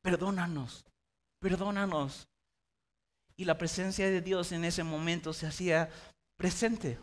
[0.00, 0.84] perdónanos,
[1.40, 2.28] perdónanos.
[3.36, 5.90] Y la presencia de Dios en ese momento se hacía
[6.36, 7.00] presente.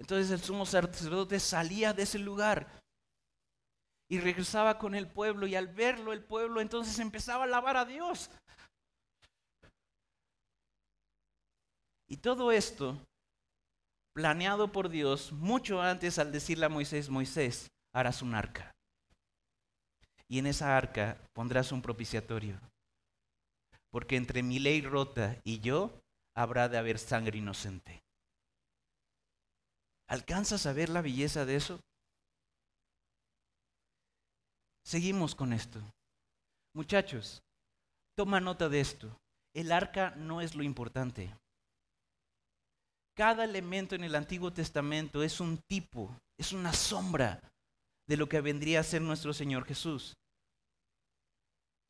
[0.00, 2.82] Entonces el sumo sacerdote salía de ese lugar
[4.08, 7.84] y regresaba con el pueblo y al verlo el pueblo entonces empezaba a alabar a
[7.84, 8.30] Dios.
[12.08, 12.98] Y todo esto
[14.14, 18.74] planeado por Dios mucho antes al decirle a Moisés, Moisés, harás un arca.
[20.28, 22.58] Y en esa arca pondrás un propiciatorio.
[23.90, 26.00] Porque entre mi ley rota y yo
[26.34, 28.02] habrá de haber sangre inocente.
[30.10, 31.78] ¿Alcanzas a ver la belleza de eso?
[34.84, 35.80] Seguimos con esto.
[36.74, 37.40] Muchachos,
[38.16, 39.16] toma nota de esto.
[39.54, 41.32] El arca no es lo importante.
[43.16, 47.40] Cada elemento en el Antiguo Testamento es un tipo, es una sombra
[48.08, 50.16] de lo que vendría a ser nuestro Señor Jesús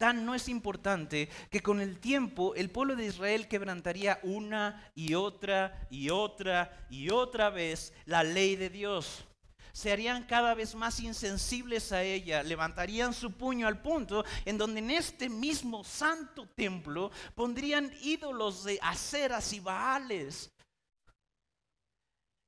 [0.00, 5.12] tan no es importante que con el tiempo el pueblo de Israel quebrantaría una y
[5.12, 9.26] otra y otra y otra vez la ley de Dios.
[9.72, 14.78] Se harían cada vez más insensibles a ella, levantarían su puño al punto en donde
[14.78, 20.50] en este mismo santo templo pondrían ídolos de aceras y baales.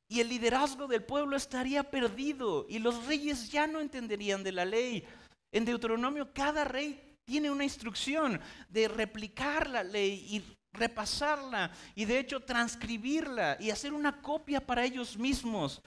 [0.08, 4.64] Y el liderazgo del pueblo estaría perdido y los reyes ya no entenderían de la
[4.64, 5.06] ley.
[5.52, 12.18] En Deuteronomio cada rey tiene una instrucción de replicar la ley y repasarla y de
[12.18, 15.82] hecho transcribirla y hacer una copia para ellos mismos.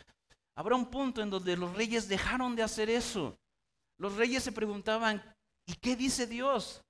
[0.56, 3.38] Habrá un punto en donde los reyes dejaron de hacer eso.
[3.98, 5.24] Los reyes se preguntaban,
[5.66, 6.82] ¿y qué dice Dios?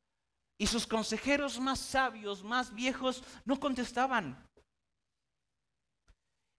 [0.57, 4.44] Y sus consejeros más sabios, más viejos, no contestaban.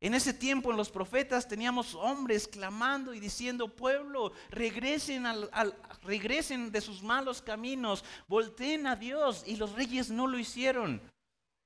[0.00, 6.70] En ese tiempo en los profetas teníamos hombres clamando y diciendo, pueblo, regresen, al, regresen
[6.70, 9.42] de sus malos caminos, volteen a Dios.
[9.46, 11.00] Y los reyes no lo hicieron.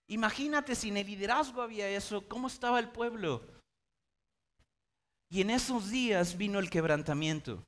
[0.07, 3.45] Imagínate si en el liderazgo había eso, ¿cómo estaba el pueblo?
[5.29, 7.65] Y en esos días vino el quebrantamiento.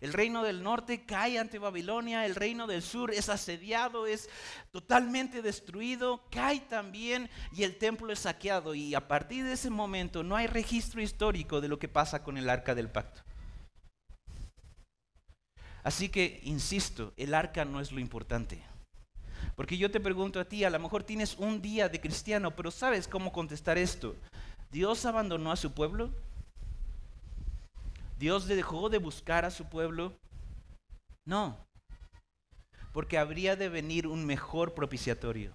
[0.00, 4.28] El reino del norte cae ante Babilonia, el reino del sur es asediado, es
[4.70, 8.74] totalmente destruido, cae también y el templo es saqueado.
[8.74, 12.36] Y a partir de ese momento no hay registro histórico de lo que pasa con
[12.36, 13.22] el arca del pacto.
[15.82, 18.62] Así que, insisto, el arca no es lo importante.
[19.54, 22.70] Porque yo te pregunto a ti, a lo mejor tienes un día de cristiano, pero
[22.70, 24.16] ¿sabes cómo contestar esto?
[24.70, 26.12] ¿Dios abandonó a su pueblo?
[28.18, 30.16] ¿Dios dejó de buscar a su pueblo?
[31.24, 31.64] No,
[32.94, 35.52] porque habría de venir un mejor propiciatorio.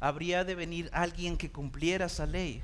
[0.00, 2.62] Habría de venir alguien que cumpliera esa ley.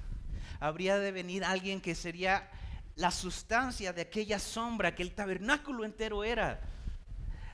[0.59, 2.51] Habría de venir alguien que sería
[2.97, 6.61] la sustancia de aquella sombra que el tabernáculo entero era.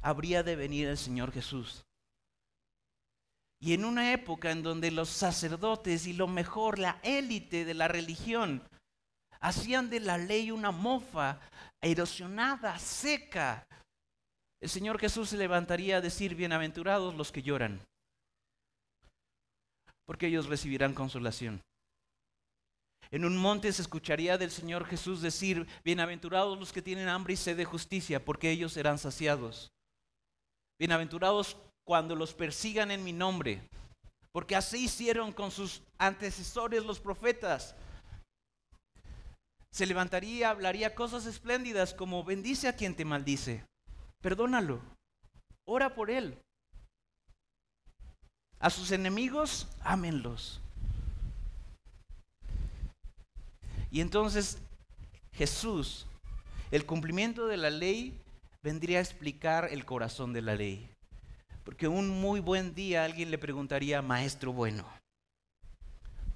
[0.01, 1.85] Habría de venir el Señor Jesús.
[3.61, 7.89] Y en una época en donde los sacerdotes y lo mejor, la élite de la
[7.89, 8.63] religión,
[9.41, 11.41] hacían de la ley una mofa
[11.81, 13.67] erosionada, seca.
[14.61, 17.81] El Señor Jesús se levantaría a decir, bienaventurados los que lloran,
[20.05, 21.61] porque ellos recibirán consolación.
[23.11, 27.37] En un monte se escucharía del Señor Jesús decir, bienaventurados los que tienen hambre y
[27.37, 29.71] sed de justicia, porque ellos serán saciados.
[30.79, 33.63] Bienaventurados cuando los persigan en mi nombre,
[34.33, 37.75] porque así hicieron con sus antecesores los profetas
[39.79, 43.65] se levantaría, hablaría cosas espléndidas como bendice a quien te maldice,
[44.21, 44.81] perdónalo,
[45.65, 46.37] ora por él.
[48.59, 50.61] A sus enemigos, ámenlos.
[53.93, 54.59] Y entonces
[55.31, 56.09] Jesús,
[56.73, 58.21] el cumplimiento de la ley,
[58.65, 60.91] vendría a explicar el corazón de la ley.
[61.63, 64.85] Porque un muy buen día alguien le preguntaría, maestro bueno,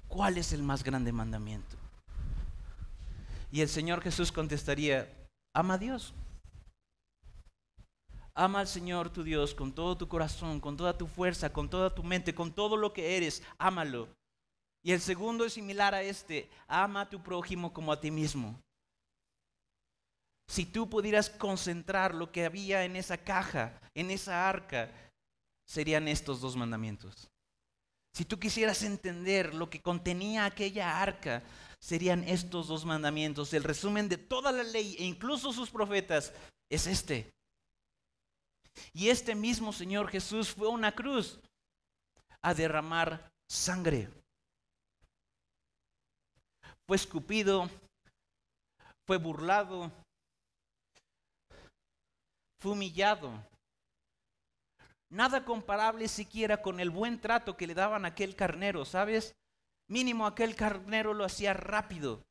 [0.07, 1.82] ¿cuál es el más grande mandamiento?
[3.53, 5.07] Y el Señor Jesús contestaría,
[5.53, 6.15] ama a Dios.
[8.33, 11.93] Ama al Señor tu Dios con todo tu corazón, con toda tu fuerza, con toda
[11.93, 14.07] tu mente, con todo lo que eres, ámalo.
[14.81, 18.59] Y el segundo es similar a este, ama a tu prójimo como a ti mismo.
[20.47, 24.89] Si tú pudieras concentrar lo que había en esa caja, en esa arca,
[25.67, 27.29] serían estos dos mandamientos.
[28.15, 31.43] Si tú quisieras entender lo que contenía aquella arca,
[31.83, 33.53] serían estos dos mandamientos.
[33.53, 36.31] El resumen de toda la ley e incluso sus profetas
[36.69, 37.29] es este.
[38.93, 41.41] Y este mismo Señor Jesús fue a una cruz
[42.41, 44.09] a derramar sangre.
[46.87, 47.69] Fue escupido,
[49.05, 49.91] fue burlado,
[52.61, 53.29] fue humillado.
[55.09, 59.35] Nada comparable siquiera con el buen trato que le daban a aquel carnero, ¿sabes?
[59.87, 62.23] Mínimo aquel carnero lo hacía rápido.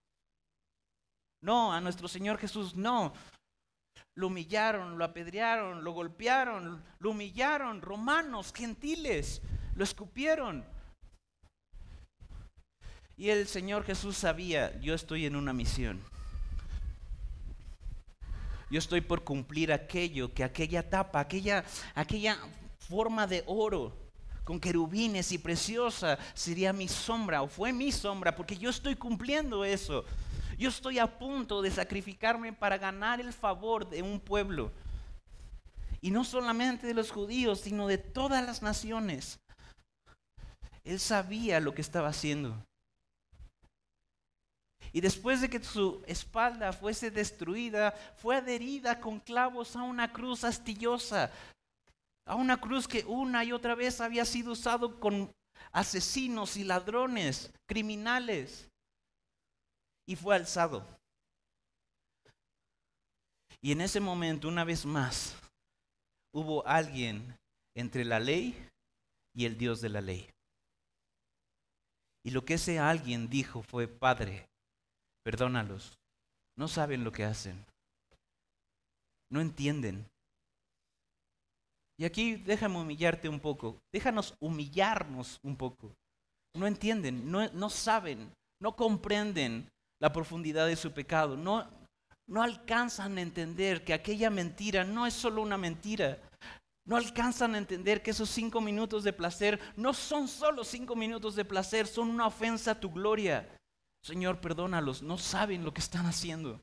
[1.40, 3.12] No, a nuestro Señor Jesús no.
[4.14, 9.42] Lo humillaron, lo apedrearon, lo golpearon, lo humillaron, romanos, gentiles,
[9.74, 10.64] lo escupieron.
[13.16, 16.02] Y el Señor Jesús sabía, yo estoy en una misión.
[18.70, 22.38] Yo estoy por cumplir aquello, que aquella tapa, aquella, aquella
[22.78, 24.01] forma de oro
[24.44, 29.64] con querubines y preciosa sería mi sombra o fue mi sombra porque yo estoy cumpliendo
[29.64, 30.04] eso.
[30.58, 34.70] Yo estoy a punto de sacrificarme para ganar el favor de un pueblo.
[36.00, 39.38] Y no solamente de los judíos, sino de todas las naciones.
[40.84, 42.56] Él sabía lo que estaba haciendo.
[44.92, 50.44] Y después de que su espalda fuese destruida, fue adherida con clavos a una cruz
[50.44, 51.30] astillosa,
[52.24, 55.32] a una cruz que una y otra vez había sido usado con
[55.72, 58.68] asesinos y ladrones, criminales,
[60.06, 60.86] y fue alzado.
[63.60, 65.36] Y en ese momento, una vez más,
[66.34, 67.36] hubo alguien
[67.76, 68.68] entre la ley
[69.34, 70.28] y el Dios de la ley.
[72.24, 74.48] Y lo que ese alguien dijo fue, Padre,
[75.24, 75.98] perdónalos,
[76.56, 77.64] no saben lo que hacen,
[79.30, 80.11] no entienden.
[82.02, 85.94] Y aquí déjame humillarte un poco, déjanos humillarnos un poco.
[86.52, 88.28] No entienden, no, no saben,
[88.60, 89.68] no comprenden
[90.00, 91.64] la profundidad de su pecado, no,
[92.26, 96.18] no alcanzan a entender que aquella mentira no es solo una mentira.
[96.88, 101.36] No alcanzan a entender que esos cinco minutos de placer no son solo cinco minutos
[101.36, 103.48] de placer, son una ofensa a tu gloria.
[104.02, 106.60] Señor, perdónalos, no saben lo que están haciendo.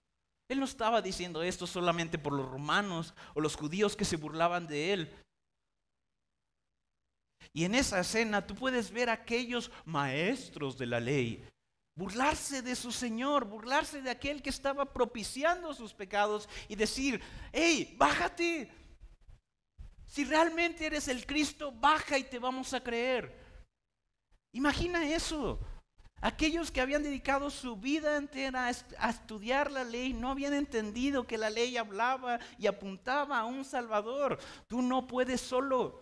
[0.50, 4.68] Él no estaba diciendo esto solamente por los romanos o los judíos que se burlaban
[4.68, 5.14] de él.
[7.54, 11.46] Y en esa escena tú puedes ver a aquellos maestros de la ley
[12.00, 17.22] burlarse de su Señor, burlarse de aquel que estaba propiciando sus pecados y decir,
[17.52, 18.72] hey, bájate.
[20.06, 23.38] Si realmente eres el Cristo, baja y te vamos a creer.
[24.54, 25.60] Imagina eso.
[26.22, 31.38] Aquellos que habían dedicado su vida entera a estudiar la ley no habían entendido que
[31.38, 34.40] la ley hablaba y apuntaba a un Salvador.
[34.70, 36.02] Tú no puedes solo.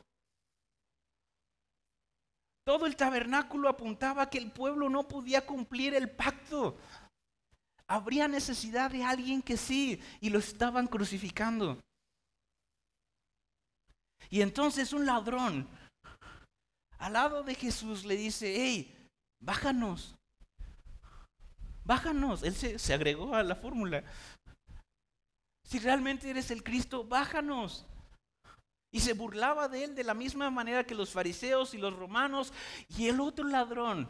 [2.67, 6.77] Todo el tabernáculo apuntaba que el pueblo no podía cumplir el pacto.
[7.87, 11.79] Habría necesidad de alguien que sí, y lo estaban crucificando.
[14.29, 15.65] Y entonces un ladrón
[16.97, 19.09] al lado de Jesús le dice, hey,
[19.39, 20.17] bájanos,
[21.85, 22.43] bájanos.
[22.43, 24.03] Él se, agregó a la fórmula.
[25.63, 27.85] Si realmente eres el Cristo, bájanos.
[28.91, 32.53] Y se burlaba de él de la misma manera que los fariseos y los romanos.
[32.89, 34.07] Y el otro ladrón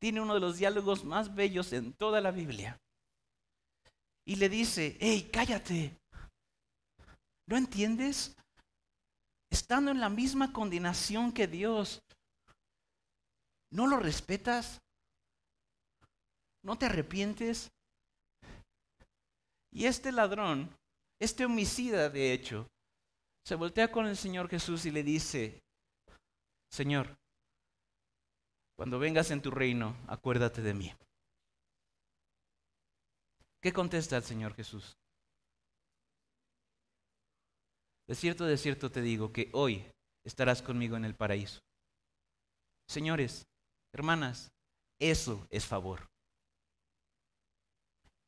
[0.00, 2.80] tiene uno de los diálogos más bellos en toda la Biblia.
[4.26, 5.96] Y le dice, hey, cállate.
[7.46, 8.36] ¿No entiendes?
[9.50, 12.02] Estando en la misma condenación que Dios,
[13.70, 14.80] ¿No lo respetas?
[16.62, 17.70] ¿No te arrepientes?
[19.70, 20.74] Y este ladrón,
[21.20, 22.66] este homicida de hecho,
[23.48, 25.62] se voltea con el Señor Jesús y le dice,
[26.70, 27.16] Señor,
[28.76, 30.94] cuando vengas en tu reino, acuérdate de mí.
[33.62, 34.98] ¿Qué contesta el Señor Jesús?
[38.06, 39.82] De cierto, de cierto te digo que hoy
[40.26, 41.60] estarás conmigo en el paraíso.
[42.86, 43.46] Señores,
[43.94, 44.52] Hermanas,
[45.00, 46.06] eso es favor.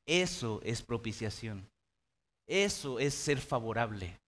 [0.06, 1.68] Eso es propiciación.
[2.46, 4.19] Eso es ser favorable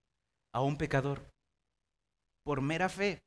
[0.53, 1.22] a un pecador
[2.44, 3.22] por mera fe.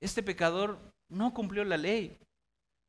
[0.00, 0.78] Este pecador
[1.08, 2.18] no cumplió la ley.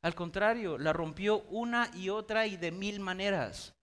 [0.04, 3.74] Al contrario, la rompió una y otra y de mil maneras.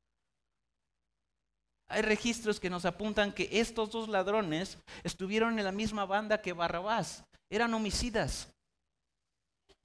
[1.90, 6.52] Hay registros que nos apuntan que estos dos ladrones estuvieron en la misma banda que
[6.52, 7.24] Barrabás.
[7.50, 8.52] Eran homicidas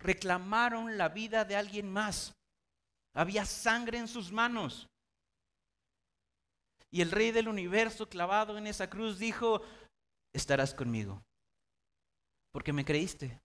[0.04, 2.36] reclamaron la vida de alguien más.
[3.16, 4.88] Había sangre en sus manos.
[6.94, 9.64] Y el rey del universo clavado en esa cruz dijo,
[10.32, 11.24] estarás conmigo,
[12.52, 13.42] porque me creíste.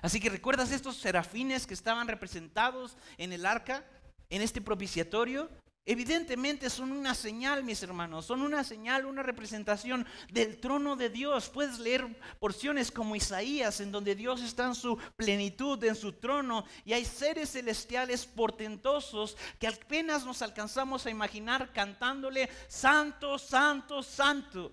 [0.00, 3.84] Así que recuerdas estos serafines que estaban representados en el arca,
[4.30, 5.50] en este propiciatorio.
[5.86, 11.50] Evidentemente son una señal, mis hermanos, son una señal, una representación del trono de Dios.
[11.50, 12.06] Puedes leer
[12.40, 17.04] porciones como Isaías, en donde Dios está en su plenitud, en su trono, y hay
[17.04, 24.72] seres celestiales portentosos que apenas nos alcanzamos a imaginar cantándole, Santo, Santo, Santo.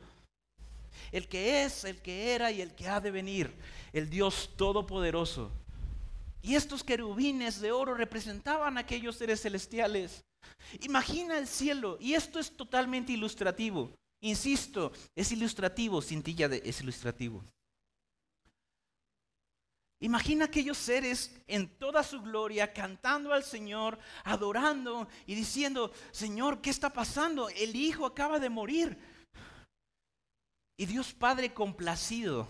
[1.11, 3.53] El que es, el que era y el que ha de venir,
[3.91, 5.51] el Dios Todopoderoso.
[6.41, 10.23] Y estos querubines de oro representaban a aquellos seres celestiales.
[10.81, 13.93] Imagina el cielo, y esto es totalmente ilustrativo.
[14.21, 17.43] Insisto, es ilustrativo, cintilla de, es ilustrativo.
[19.99, 26.71] Imagina aquellos seres en toda su gloria cantando al Señor, adorando y diciendo, Señor, ¿qué
[26.71, 27.49] está pasando?
[27.49, 28.97] El Hijo acaba de morir.
[30.75, 32.47] Y Dios Padre complacido.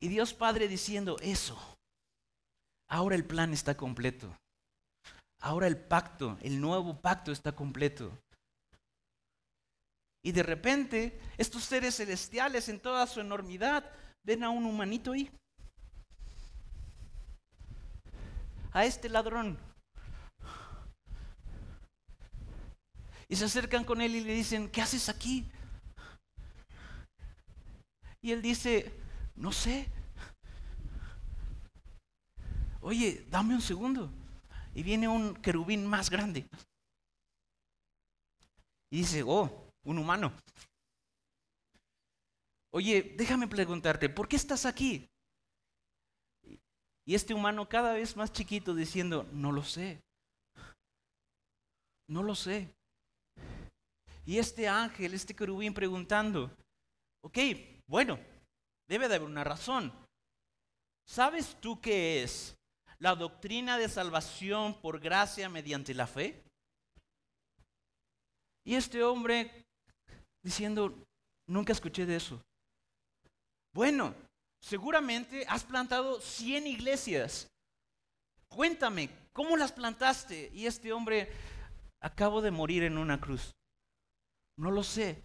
[0.00, 1.56] Y Dios Padre diciendo, eso,
[2.88, 4.36] ahora el plan está completo.
[5.44, 8.18] Ahora el pacto, el nuevo pacto está completo.
[10.22, 13.84] Y de repente, estos seres celestiales en toda su enormidad
[14.22, 15.30] ven a un humanito ahí.
[18.72, 19.58] A este ladrón.
[23.28, 25.46] Y se acercan con él y le dicen, ¿qué haces aquí?
[28.22, 28.98] Y él dice,
[29.36, 29.90] no sé.
[32.80, 34.23] Oye, dame un segundo
[34.74, 36.46] y viene un querubín más grande.
[38.90, 40.32] Y dice, oh, un humano.
[42.72, 45.08] Oye, déjame preguntarte, ¿por qué estás aquí?
[47.06, 50.00] Y este humano cada vez más chiquito diciendo, no lo sé.
[52.08, 52.74] No lo sé.
[54.26, 56.50] Y este ángel, este querubín preguntando,
[57.22, 57.38] ok,
[57.86, 58.18] bueno,
[58.88, 59.92] debe de haber una razón.
[61.06, 62.56] ¿Sabes tú qué es
[63.04, 66.42] la doctrina de salvación por gracia mediante la fe.
[68.64, 69.66] Y este hombre
[70.42, 71.04] diciendo,
[71.46, 72.42] nunca escuché de eso.
[73.74, 74.14] Bueno,
[74.58, 77.46] seguramente has plantado 100 iglesias.
[78.48, 80.50] Cuéntame, ¿cómo las plantaste?
[80.54, 81.30] Y este hombre,
[82.00, 83.52] acabo de morir en una cruz.
[84.56, 85.22] No lo sé.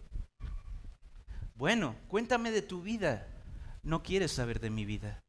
[1.54, 3.26] Bueno, cuéntame de tu vida.
[3.82, 5.22] No quieres saber de mi vida.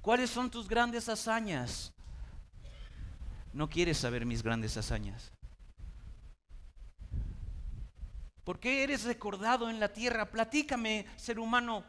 [0.00, 1.92] ¿Cuáles son tus grandes hazañas?
[3.52, 5.32] No quieres saber mis grandes hazañas.
[8.44, 10.30] ¿Por qué eres recordado en la tierra?
[10.30, 11.84] Platícame, ser humano.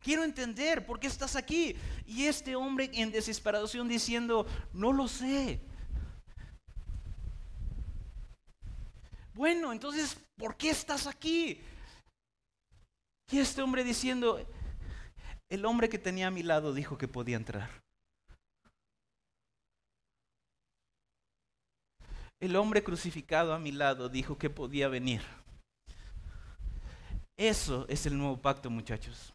[0.00, 1.76] Quiero entender por qué estás aquí.
[2.06, 5.60] Y este hombre en desesperación diciendo, no lo sé.
[9.34, 11.60] Bueno, entonces, ¿por qué estás aquí?
[13.30, 14.46] Y este hombre diciendo,
[15.54, 17.70] el hombre que tenía a mi lado dijo que podía entrar.
[22.40, 25.22] El hombre crucificado a mi lado dijo que podía venir.
[27.36, 29.32] Eso es el nuevo pacto, muchachos.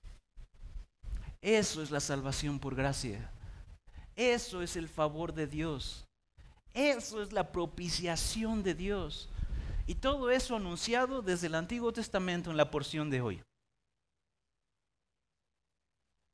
[1.42, 3.32] Eso es la salvación por gracia.
[4.16, 6.06] Eso es el favor de Dios.
[6.74, 9.30] Eso es la propiciación de Dios.
[9.88, 13.42] Y todo eso anunciado desde el Antiguo Testamento en la porción de hoy.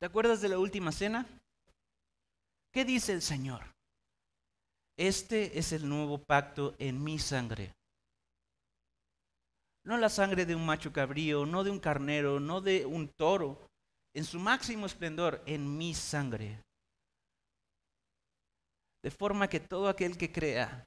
[0.05, 1.25] ¿Te acuerdas de la última cena?
[2.71, 3.63] ¿Qué dice el Señor?
[4.99, 7.73] Este es el nuevo pacto en mi sangre
[9.83, 13.67] no la sangre de un macho cabrío, no de un carnero, no de un toro,
[14.13, 16.61] en su máximo esplendor, en mi sangre.
[19.03, 20.85] De forma que todo aquel que crea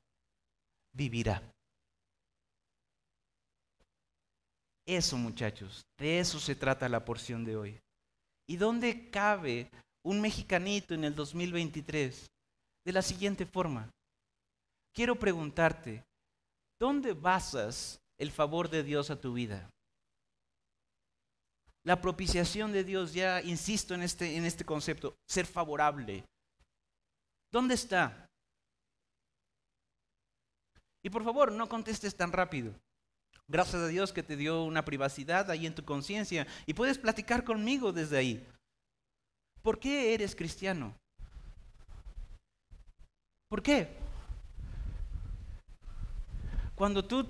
[0.92, 1.42] vivirá.
[4.86, 7.80] Eso, muchachos, de eso se trata la porción de hoy.
[8.49, 9.70] ¿Y dónde cabe
[10.03, 12.26] un mexicanito en el 2023?
[12.84, 13.90] De la siguiente forma.
[14.94, 16.03] Quiero preguntarte,
[16.80, 19.70] ¿dónde basas el favor de Dios a tu vida.
[21.84, 26.24] La propiciación de Dios, ya insisto en este, en este concepto, ser favorable.
[27.51, 28.28] ¿Dónde está?
[31.03, 32.74] Y por favor, no contestes tan rápido.
[33.51, 37.44] Gracias a Dios que te dio una privacidad ahí en tu conciencia y puedes platicar
[37.44, 38.46] conmigo desde ahí.
[39.62, 40.94] ¿Por qué eres cristiano?
[43.49, 43.88] ¿Por qué?
[46.74, 47.26] Cuando tú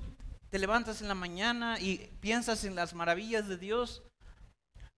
[0.51, 4.03] te levantas en la mañana y piensas en las maravillas de Dios,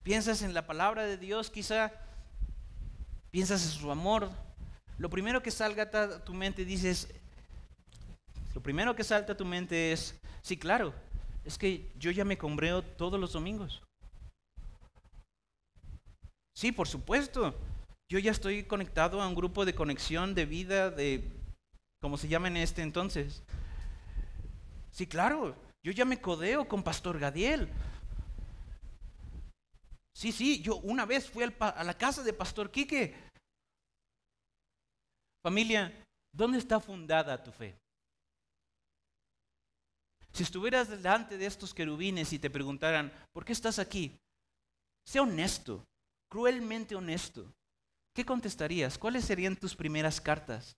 [0.03, 1.91] piensas en la palabra de Dios, quizá
[3.29, 4.31] piensas en su amor,
[4.97, 7.07] lo primero que salga a tu mente dices,
[8.55, 10.93] lo primero que salta a tu mente es, sí, claro,
[11.43, 13.81] es que yo ya me compreo todos los domingos.
[16.55, 17.55] Sí, por supuesto.
[18.09, 21.23] Yo ya estoy conectado a un grupo de conexión de vida de,
[22.01, 23.41] como se llama en este entonces,
[24.91, 27.69] Sí, claro, yo ya me codeo con Pastor Gadiel.
[30.13, 33.15] Sí, sí, yo una vez fui a la casa de Pastor Quique.
[35.41, 35.91] Familia,
[36.35, 37.80] ¿dónde está fundada tu fe?
[40.33, 44.17] Si estuvieras delante de estos querubines y te preguntaran, ¿por qué estás aquí?
[45.05, 45.85] Sea honesto,
[46.29, 47.53] cruelmente honesto.
[48.13, 48.97] ¿Qué contestarías?
[48.97, 50.77] ¿Cuáles serían tus primeras cartas?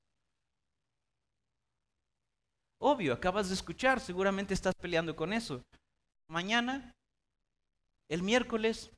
[2.80, 5.64] Obvio, acabas de escuchar, seguramente estás peleando con eso.
[6.30, 6.94] Mañana,
[8.10, 8.92] el miércoles,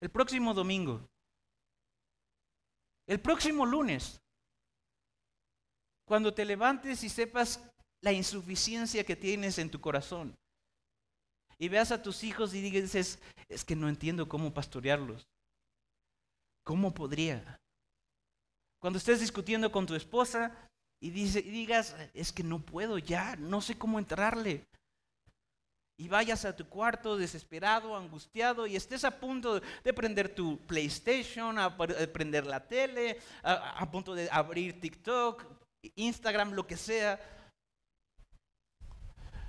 [0.00, 1.08] el próximo domingo,
[3.06, 4.20] el próximo lunes,
[6.06, 7.69] cuando te levantes y sepas
[8.02, 10.36] la insuficiencia que tienes en tu corazón
[11.60, 15.28] y veas a tus hijos y dices, es que no entiendo cómo pastorearlos.
[16.64, 17.60] ¿Cómo podría?
[18.80, 20.56] Cuando estés discutiendo con tu esposa
[21.02, 24.64] y, digas, es que no puedo ya, no sé cómo entrarle.
[25.98, 31.58] Y vayas a tu cuarto desesperado, angustiado, y estés a punto de prender tu PlayStation,
[31.58, 35.44] a prender la tele, a punto de abrir TikTok,
[35.96, 37.20] Instagram, lo que sea.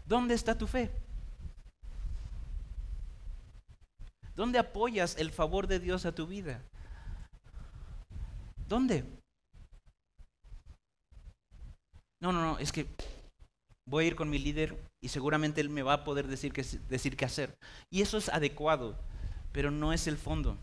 [0.05, 0.91] ¿Dónde está tu fe?
[4.35, 6.63] ¿Dónde apoyas el favor de Dios a tu vida?
[8.67, 9.03] ¿Dónde?
[12.21, 12.87] No, no, no, es que
[13.87, 16.63] voy a ir con mi líder y seguramente él me va a poder decir qué,
[16.87, 17.55] decir qué hacer.
[17.91, 18.97] Y eso es adecuado,
[19.51, 20.57] pero no es el fondo.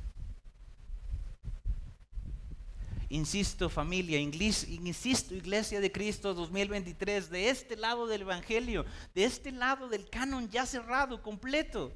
[3.11, 8.85] Insisto familia, insisto Iglesia de Cristo 2023, de este lado del Evangelio,
[9.15, 11.91] de este lado del canon ya cerrado, completo.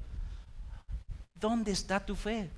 [1.35, 2.49] ¿Dónde está tu fe?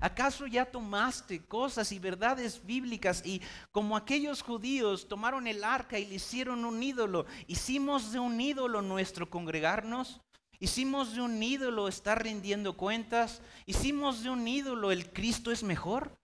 [0.00, 3.40] ¿Acaso ya tomaste cosas y verdades bíblicas y
[3.72, 7.24] como aquellos judíos tomaron el arca y le hicieron un ídolo?
[7.46, 10.20] ¿Hicimos de un ídolo nuestro congregarnos?
[10.60, 13.40] ¿Hicimos de un ídolo estar rindiendo cuentas?
[13.64, 16.17] ¿Hicimos de un ídolo el Cristo es mejor?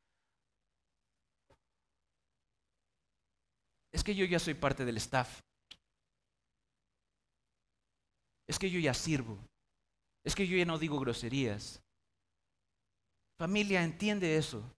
[3.95, 5.41] Es que yo ya soy parte del staff.
[8.49, 9.39] Es que yo ya sirvo.
[10.25, 11.81] Es que yo ya no digo groserías.
[13.39, 14.69] Familia, entiende eso.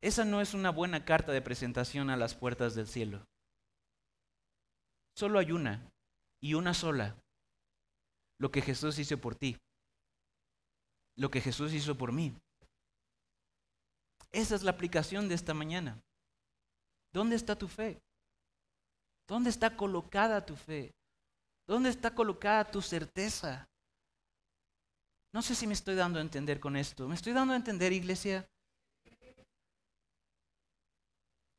[0.00, 3.22] Esa no es una buena carta de presentación a las puertas del cielo.
[5.14, 5.86] Solo hay una,
[6.40, 7.20] y una sola.
[8.40, 9.58] Lo que Jesús hizo por ti.
[11.18, 12.34] Lo que Jesús hizo por mí.
[14.32, 16.00] Esa es la aplicación de esta mañana.
[17.12, 18.00] ¿Dónde está tu fe?
[19.28, 20.90] ¿Dónde está colocada tu fe?
[21.68, 23.68] ¿Dónde está colocada tu certeza?
[25.34, 27.06] No sé si me estoy dando a entender con esto.
[27.06, 28.48] ¿Me estoy dando a entender, iglesia?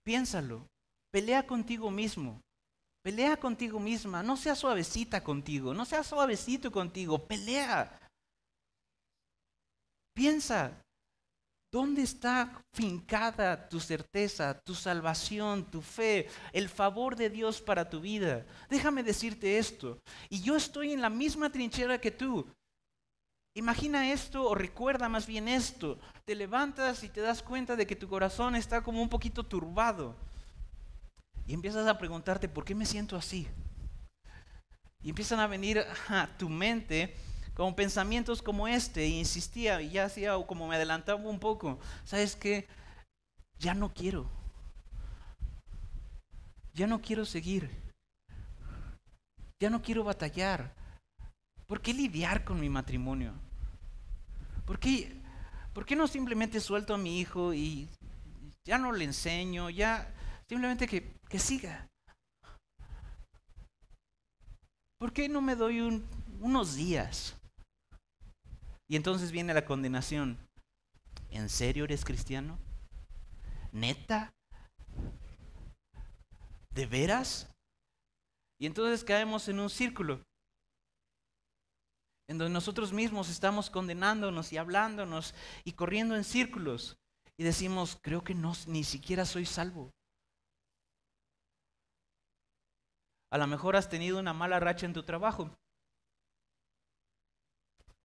[0.03, 0.65] Piénsalo.
[1.11, 2.41] Pelea contigo mismo.
[3.03, 4.24] Pelea contigo misma.
[4.24, 5.72] No seas suavecita contigo.
[5.76, 7.28] No seas suavecito contigo.
[7.28, 7.99] Pelea.
[10.15, 10.82] Piensa.
[11.72, 18.01] ¿Dónde está fincada tu certeza, tu salvación, tu fe, el favor de Dios para tu
[18.01, 18.43] vida?
[18.70, 20.01] Déjame decirte esto.
[20.30, 22.47] Y yo estoy en la misma trinchera que tú.
[23.53, 25.99] Imagina esto o recuerda más bien esto.
[26.26, 30.15] Te levantas y te das cuenta de que tu corazón está como un poquito turbado.
[31.45, 33.47] Y empiezas a preguntarte, ¿por qué me siento así?
[35.03, 37.15] Y empiezan a venir a tu mente
[37.60, 39.03] con pensamientos como este.
[39.03, 41.78] E insistía y ya hacía como me adelantaba un poco.
[42.05, 42.70] ¿Sabes qué?
[43.57, 44.30] Ya no quiero.
[46.74, 47.70] Ya no quiero seguir.
[49.60, 50.74] Ya no quiero batallar.
[51.68, 53.34] ¿Por qué lidiar con mi matrimonio?
[54.66, 55.22] ¿Por qué,
[55.74, 57.89] ¿Por qué no simplemente suelto a mi hijo y
[58.64, 60.10] ya no le enseño, ya
[60.47, 61.89] simplemente que, que siga?
[64.97, 65.82] ¿Por qué no me doy
[66.39, 67.36] unos días?
[68.90, 70.38] Y entonces viene la condenación.
[71.30, 72.60] ¿En serio eres cristiano?
[73.72, 74.34] ¿Neta?
[76.72, 77.48] ¿De veras?
[78.60, 80.22] Y entonces caemos en un círculo
[82.28, 85.34] en donde nosotros mismos estamos condenándonos y hablándonos
[85.64, 86.98] y corriendo en círculos
[87.38, 89.92] y decimos, creo que no, ni siquiera soy salvo.
[93.32, 95.50] A lo mejor has tenido una mala racha en tu trabajo.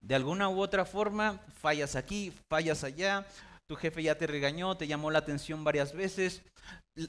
[0.05, 3.25] De alguna u otra forma, fallas aquí, fallas allá,
[3.67, 6.43] tu jefe ya te regañó, te llamó la atención varias veces,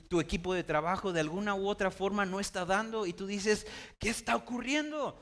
[0.09, 3.67] tu equipo de trabajo de alguna u otra forma no está dando y tú dices,
[3.99, 5.19] ¿qué está ocurriendo?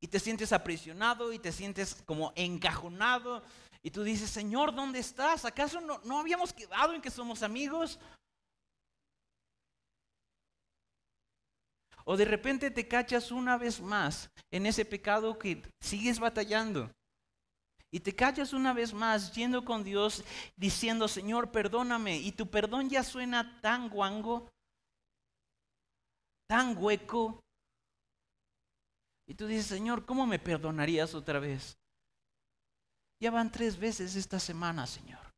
[0.00, 3.42] y te sientes aprisionado y te sientes como encajonado
[3.82, 5.44] y tú dices, Señor, ¿dónde estás?
[5.44, 7.98] ¿Acaso no, no habíamos quedado en que somos amigos?
[12.10, 16.90] O de repente te cachas una vez más en ese pecado que sigues batallando.
[17.92, 20.24] Y te cachas una vez más yendo con Dios
[20.56, 22.18] diciendo, Señor, perdóname.
[22.18, 24.50] Y tu perdón ya suena tan guango,
[26.48, 27.44] tan hueco,
[29.28, 31.78] y tú dices, Señor, ¿cómo me perdonarías otra vez?
[33.20, 35.29] Ya van tres veces esta semana, Señor.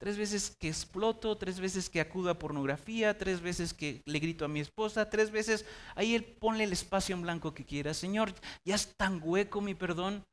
[0.00, 4.46] Tres veces que exploto, tres veces que acudo a pornografía, tres veces que le grito
[4.46, 7.92] a mi esposa, tres veces ahí él ponle el espacio en blanco que quiera.
[7.92, 8.32] Señor,
[8.64, 10.24] ya es tan hueco mi perdón.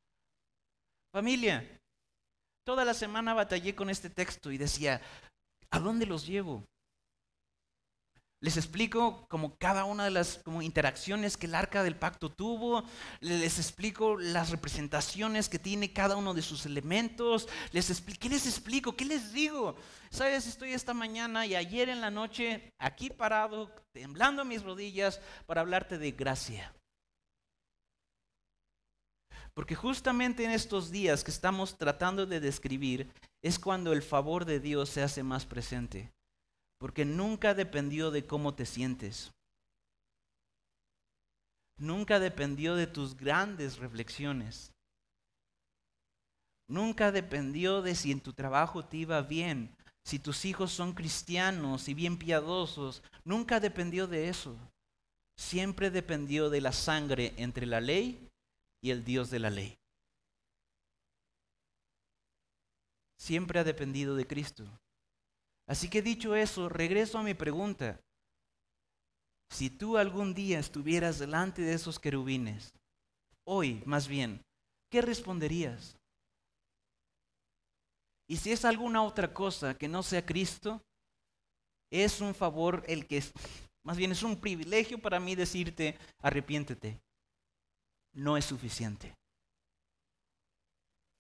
[1.14, 1.68] Familia,
[2.66, 5.02] toda la semana batallé con este texto y decía,
[5.70, 6.64] ¿a dónde los llevo?
[8.40, 12.84] Les explico como cada una de las como interacciones que el arca del pacto tuvo.
[13.20, 17.48] Les explico las representaciones que tiene cada uno de sus elementos.
[17.72, 18.96] ¿Qué les explico?
[18.96, 19.76] ¿Qué les digo?
[20.12, 25.62] Sabes, estoy esta mañana y ayer en la noche aquí parado, temblando mis rodillas para
[25.62, 26.72] hablarte de gracia.
[29.56, 33.12] Porque justamente en estos días que estamos tratando de describir
[33.42, 36.12] es cuando el favor de Dios se hace más presente
[36.80, 39.32] porque nunca dependió de cómo te sientes.
[41.78, 44.74] Nunca dependió de tus grandes reflexiones.
[46.68, 51.88] Nunca dependió de si en tu trabajo te iba bien, si tus hijos son cristianos
[51.88, 53.04] y bien piadosos.
[53.24, 54.58] Nunca dependió de eso.
[55.38, 58.28] Siempre dependió de la sangre entre la ley
[58.82, 59.78] y el Dios de la ley.
[63.20, 64.66] Siempre ha dependido de Cristo.
[65.68, 68.00] Así que dicho eso, regreso a mi pregunta.
[69.52, 72.74] Si tú algún día estuvieras delante de esos querubines,
[73.46, 74.42] hoy más bien,
[74.90, 75.98] ¿qué responderías?
[78.30, 80.82] Y si es alguna otra cosa que no sea Cristo,
[81.92, 83.32] es un favor el que es,
[83.86, 87.00] más bien es un privilegio para mí decirte, arrepiéntete.
[88.14, 89.14] No es suficiente.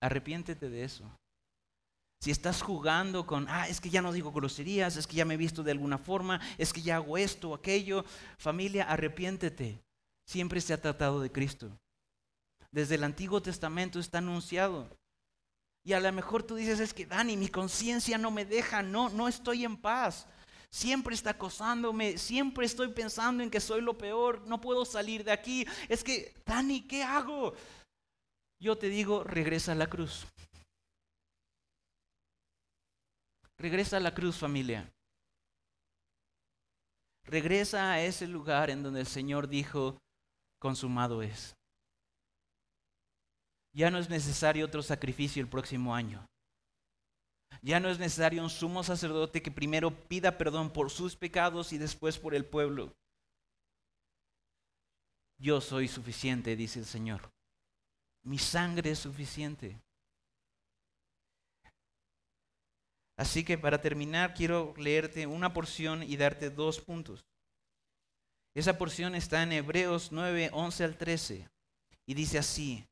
[0.01, 1.09] Arrepiéntete de eso.
[2.19, 5.35] Si estás jugando con, ah, es que ya no digo groserías, es que ya me
[5.35, 8.05] he visto de alguna forma, es que ya hago esto o aquello,
[8.37, 9.79] familia, arrepiéntete.
[10.25, 11.71] Siempre se ha tratado de Cristo.
[12.71, 14.89] Desde el Antiguo Testamento está anunciado.
[15.85, 19.09] Y a lo mejor tú dices, es que Dani, mi conciencia no me deja, no,
[19.09, 20.27] no estoy en paz.
[20.69, 25.31] Siempre está acosándome, siempre estoy pensando en que soy lo peor, no puedo salir de
[25.31, 25.65] aquí.
[25.87, 27.53] Es que, Dani, ¿qué hago?
[28.59, 30.27] Yo te digo, regresa a la cruz.
[33.59, 34.91] Regresa a la cruz, familia.
[37.25, 39.97] Regresa a ese lugar en donde el Señor dijo,
[40.59, 41.55] consumado es.
[43.73, 46.25] Ya no es necesario otro sacrificio el próximo año.
[47.61, 51.77] Ya no es necesario un sumo sacerdote que primero pida perdón por sus pecados y
[51.77, 52.93] después por el pueblo.
[55.39, 57.29] Yo soy suficiente, dice el Señor.
[58.23, 59.79] Mi sangre es suficiente.
[63.17, 67.25] Así que para terminar quiero leerte una porción y darte dos puntos.
[68.55, 71.47] Esa porción está en Hebreos 9, 11 al 13
[72.05, 72.85] y dice así,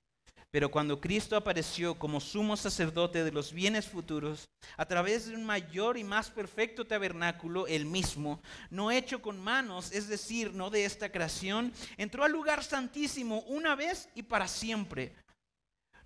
[0.51, 4.47] pero cuando Cristo apareció como sumo sacerdote de los bienes futuros,
[4.77, 9.91] a través de un mayor y más perfecto tabernáculo, el mismo, no hecho con manos,
[9.91, 15.13] es decir, no de esta creación, entró al lugar santísimo una vez y para siempre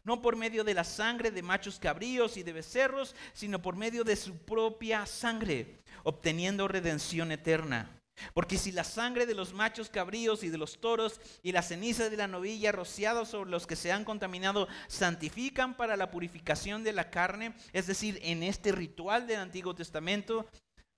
[0.03, 4.03] no por medio de la sangre de machos cabríos y de becerros, sino por medio
[4.03, 7.99] de su propia sangre, obteniendo redención eterna.
[8.33, 12.09] Porque si la sangre de los machos cabríos y de los toros y la ceniza
[12.09, 16.93] de la novilla rociada sobre los que se han contaminado santifican para la purificación de
[16.93, 20.47] la carne, es decir, en este ritual del Antiguo Testamento,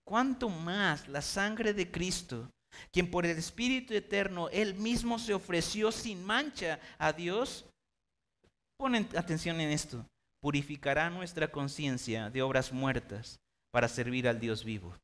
[0.03, 2.49] cuánto más la sangre de Cristo,
[2.91, 7.65] quien por el Espíritu Eterno él mismo se ofreció sin mancha a Dios,
[8.81, 10.03] Ponen atención en esto.
[10.41, 14.97] Purificará nuestra conciencia de obras muertas para servir al Dios vivo.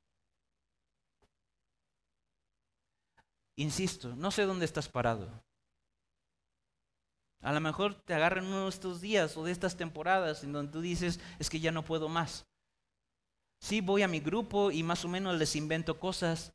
[3.55, 5.29] Insisto, no sé dónde estás parado.
[7.43, 10.71] A lo mejor te agarran uno de estos días o de estas temporadas en donde
[10.71, 12.47] tú dices, es que ya no puedo más.
[13.61, 16.51] Sí, voy a mi grupo y más o menos les invento cosas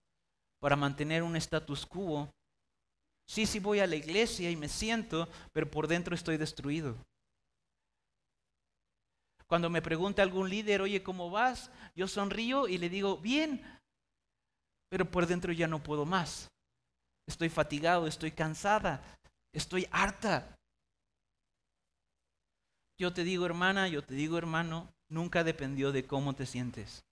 [0.59, 2.29] para mantener un status quo.
[3.29, 6.97] Sí, sí voy a la iglesia y me siento, pero por dentro estoy destruido.
[9.53, 11.71] Cuando me pregunta algún líder, oye, ¿cómo vas?
[11.95, 13.63] Yo sonrío y le digo, bien,
[14.89, 16.49] pero por dentro ya no puedo más.
[17.29, 19.05] Estoy fatigado, estoy cansada,
[19.53, 20.57] estoy harta.
[22.99, 27.05] Yo te digo, hermana, yo te digo, hermano, nunca dependió de cómo te sientes.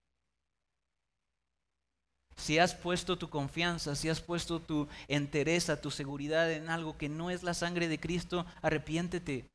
[2.38, 7.10] Si has puesto tu confianza, si has puesto tu entereza, tu seguridad en algo que
[7.10, 9.50] no es la sangre de Cristo, arrepiéntete.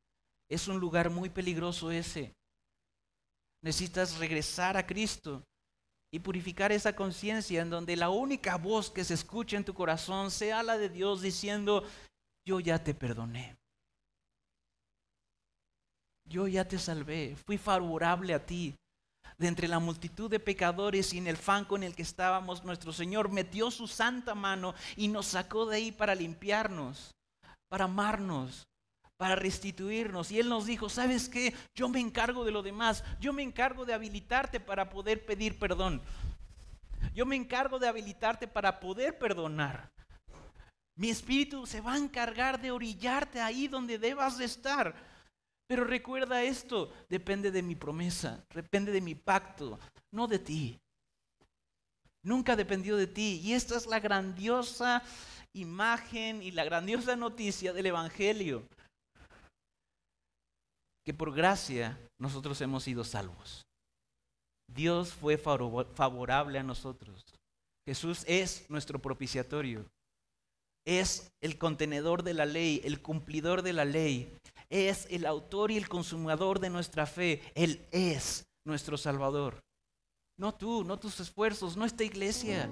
[0.51, 2.35] Es un lugar muy peligroso ese.
[3.65, 5.43] Necesitas regresar a Cristo
[6.13, 10.29] y purificar esa conciencia en donde la única voz que se escucha en tu corazón
[10.29, 11.83] sea la de Dios diciendo,
[12.47, 13.57] yo ya te perdoné.
[16.29, 18.75] Yo ya te salvé, fui favorable a ti.
[19.39, 22.93] De entre la multitud de pecadores y en el fanco en el que estábamos, nuestro
[22.93, 27.15] Señor metió su santa mano y nos sacó de ahí para limpiarnos,
[27.67, 28.67] para amarnos,
[29.17, 30.31] para restituirnos.
[30.31, 31.53] Y Él nos dijo, ¿sabes qué?
[31.73, 33.03] Yo me encargo de lo demás.
[33.19, 36.01] Yo me encargo de habilitarte para poder pedir perdón.
[37.13, 39.91] Yo me encargo de habilitarte para poder perdonar.
[40.97, 44.95] Mi espíritu se va a encargar de orillarte ahí donde debas de estar.
[45.67, 49.79] Pero recuerda esto, depende de mi promesa, depende de mi pacto,
[50.11, 50.79] no de ti.
[52.21, 53.41] Nunca dependió de ti.
[53.43, 55.01] Y esta es la grandiosa
[55.53, 58.67] imagen y la grandiosa noticia del Evangelio
[61.05, 63.65] que por gracia nosotros hemos sido salvos.
[64.67, 67.23] Dios fue favorable a nosotros.
[67.87, 69.85] Jesús es nuestro propiciatorio.
[70.85, 74.35] Es el contenedor de la ley, el cumplidor de la ley.
[74.69, 77.41] Es el autor y el consumador de nuestra fe.
[77.53, 79.59] Él es nuestro Salvador.
[80.37, 82.69] No tú, no tus esfuerzos, no esta iglesia.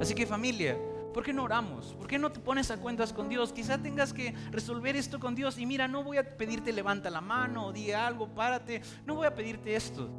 [0.00, 0.78] Así que familia,
[1.16, 1.94] ¿Por qué no oramos?
[1.94, 3.50] ¿Por qué no te pones a cuentas con Dios?
[3.50, 5.56] Quizá tengas que resolver esto con Dios.
[5.56, 8.82] Y mira, no voy a pedirte levanta la mano o di algo, párate.
[9.06, 10.10] No voy a pedirte esto.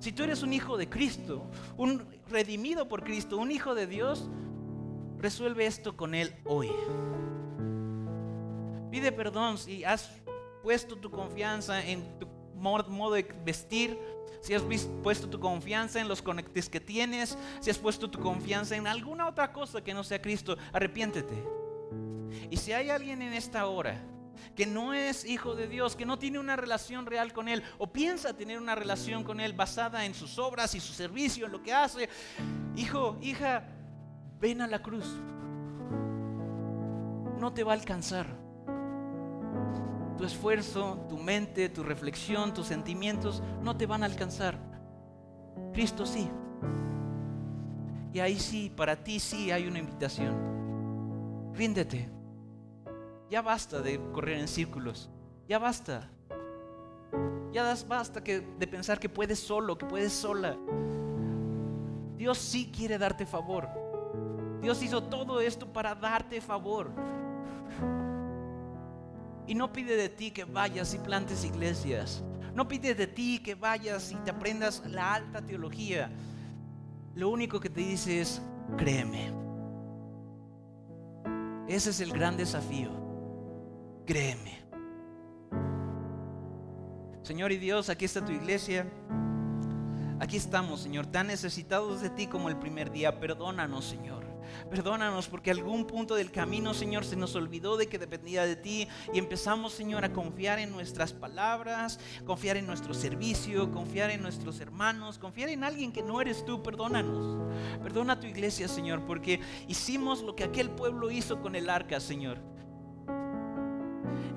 [0.00, 4.30] Si tú eres un hijo de Cristo, un redimido por Cristo, un hijo de Dios,
[5.18, 6.70] resuelve esto con Él hoy.
[8.90, 10.10] Pide perdón si has
[10.62, 12.26] puesto tu confianza en tu
[12.58, 13.98] modo de vestir,
[14.40, 14.62] si has
[15.02, 19.28] puesto tu confianza en los conectes que tienes, si has puesto tu confianza en alguna
[19.28, 21.34] otra cosa que no sea Cristo, arrepiéntete.
[22.50, 24.00] Y si hay alguien en esta hora
[24.54, 27.92] que no es hijo de Dios, que no tiene una relación real con Él, o
[27.92, 31.62] piensa tener una relación con Él basada en sus obras y su servicio, en lo
[31.62, 32.08] que hace,
[32.76, 33.64] hijo, hija,
[34.40, 35.06] ven a la cruz.
[37.38, 38.47] No te va a alcanzar.
[40.18, 44.58] Tu esfuerzo, tu mente, tu reflexión, tus sentimientos no te van a alcanzar.
[45.72, 46.28] Cristo sí.
[48.12, 51.52] Y ahí sí, para ti sí hay una invitación.
[51.54, 52.10] Ríndete.
[53.30, 55.08] Ya basta de correr en círculos.
[55.48, 56.10] Ya basta.
[57.52, 60.56] Ya basta que, de pensar que puedes solo, que puedes sola.
[62.16, 63.68] Dios sí quiere darte favor.
[64.60, 66.90] Dios hizo todo esto para darte favor.
[69.48, 72.22] Y no pide de ti que vayas y plantes iglesias.
[72.54, 76.10] No pide de ti que vayas y te aprendas la alta teología.
[77.14, 78.42] Lo único que te dice es,
[78.76, 79.32] créeme.
[81.66, 82.90] Ese es el gran desafío.
[84.04, 84.58] Créeme.
[87.22, 88.86] Señor y Dios, aquí está tu iglesia.
[90.20, 93.18] Aquí estamos, Señor, tan necesitados de ti como el primer día.
[93.18, 94.27] Perdónanos, Señor.
[94.70, 98.88] Perdónanos porque algún punto del camino, Señor, se nos olvidó de que dependía de ti
[99.12, 104.60] y empezamos, Señor, a confiar en nuestras palabras, confiar en nuestro servicio, confiar en nuestros
[104.60, 106.62] hermanos, confiar en alguien que no eres tú.
[106.62, 107.38] Perdónanos.
[107.82, 112.00] Perdona a tu iglesia, Señor, porque hicimos lo que aquel pueblo hizo con el arca,
[112.00, 112.38] Señor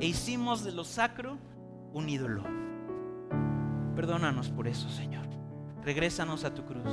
[0.02, 1.38] e hicimos de lo sacro
[1.94, 2.44] un ídolo.
[3.96, 5.28] Perdónanos por eso, Señor.
[5.84, 6.90] Regrésanos a tu cruz.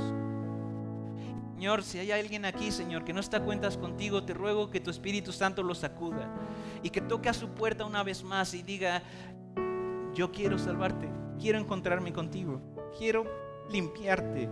[1.59, 4.79] Señor, si hay alguien aquí, Señor, que no está a cuentas contigo, te ruego que
[4.79, 6.33] tu Espíritu Santo lo sacuda
[6.81, 9.03] y que toque a su puerta una vez más y diga,
[10.13, 12.61] yo quiero salvarte, quiero encontrarme contigo,
[12.97, 13.25] quiero
[13.69, 14.47] limpiarte,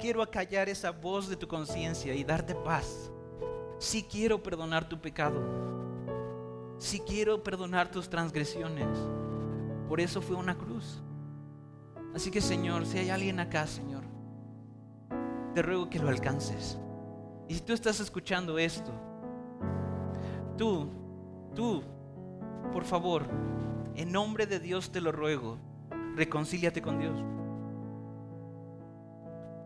[0.00, 3.10] quiero acallar esa voz de tu conciencia y darte paz.
[3.78, 5.38] Si quiero perdonar tu pecado,
[6.78, 8.88] si quiero perdonar tus transgresiones.
[9.86, 11.02] Por eso fue una cruz.
[12.14, 14.02] Así que Señor, si hay alguien acá, Señor,
[15.54, 16.78] te ruego que lo alcances.
[17.48, 18.92] Y si tú estás escuchando esto,
[20.56, 20.88] tú,
[21.54, 21.82] tú,
[22.72, 23.26] por favor,
[23.94, 25.58] en nombre de Dios te lo ruego,
[26.16, 27.18] reconcíliate con Dios.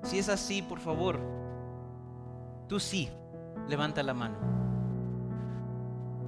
[0.03, 1.21] Si es así, por favor,
[2.69, 3.09] tú sí,
[3.69, 4.56] levanta la mano.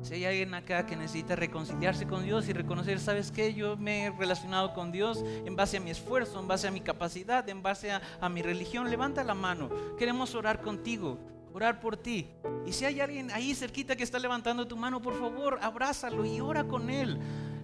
[0.03, 3.53] Si hay alguien acá que necesita reconciliarse con Dios y reconocer, ¿sabes qué?
[3.53, 6.81] Yo me he relacionado con Dios en base a mi esfuerzo, en base a mi
[6.81, 8.91] capacidad, en base a, mi religión.
[8.91, 9.69] Levanta la mano.
[9.99, 11.19] Queremos orar contigo,
[11.53, 12.29] orar por ti.
[12.67, 16.41] Y si hay alguien ahí cerquita que está levantando tu mano, por favor, abrázalo y
[16.41, 17.19] ora con él.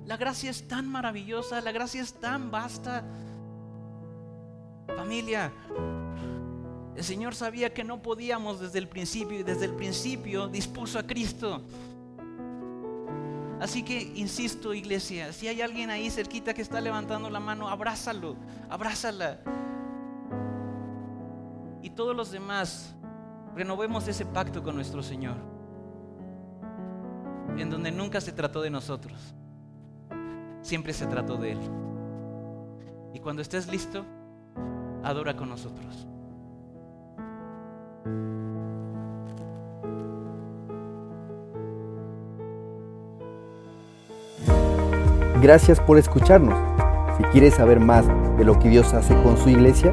[0.06, 3.04] La gracia es tan maravillosa, la gracia es tan vasta.
[4.96, 5.52] Familia,
[6.96, 11.06] el Señor sabía que no podíamos desde el principio y desde el principio dispuso a
[11.06, 11.62] Cristo.
[13.64, 18.36] Así que insisto, iglesia, si hay alguien ahí cerquita que está levantando la mano, abrázalo,
[18.68, 19.38] abrázala.
[21.80, 22.94] Y todos los demás,
[23.56, 25.36] renovemos ese pacto con nuestro Señor,
[27.56, 29.34] en donde nunca se trató de nosotros,
[30.60, 31.60] siempre se trató de Él.
[33.14, 34.04] Y cuando estés listo,
[35.02, 36.06] adora con nosotros.
[45.44, 46.58] Gracias por escucharnos.
[47.18, 48.06] Si quieres saber más
[48.38, 49.92] de lo que Dios hace con su iglesia,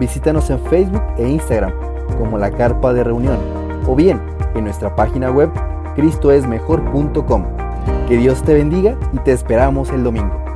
[0.00, 1.72] visítanos en Facebook e Instagram
[2.18, 3.38] como la Carpa de Reunión
[3.86, 4.20] o bien
[4.56, 5.50] en nuestra página web
[5.94, 7.44] cristoesmejor.com.
[8.08, 10.47] Que Dios te bendiga y te esperamos el domingo.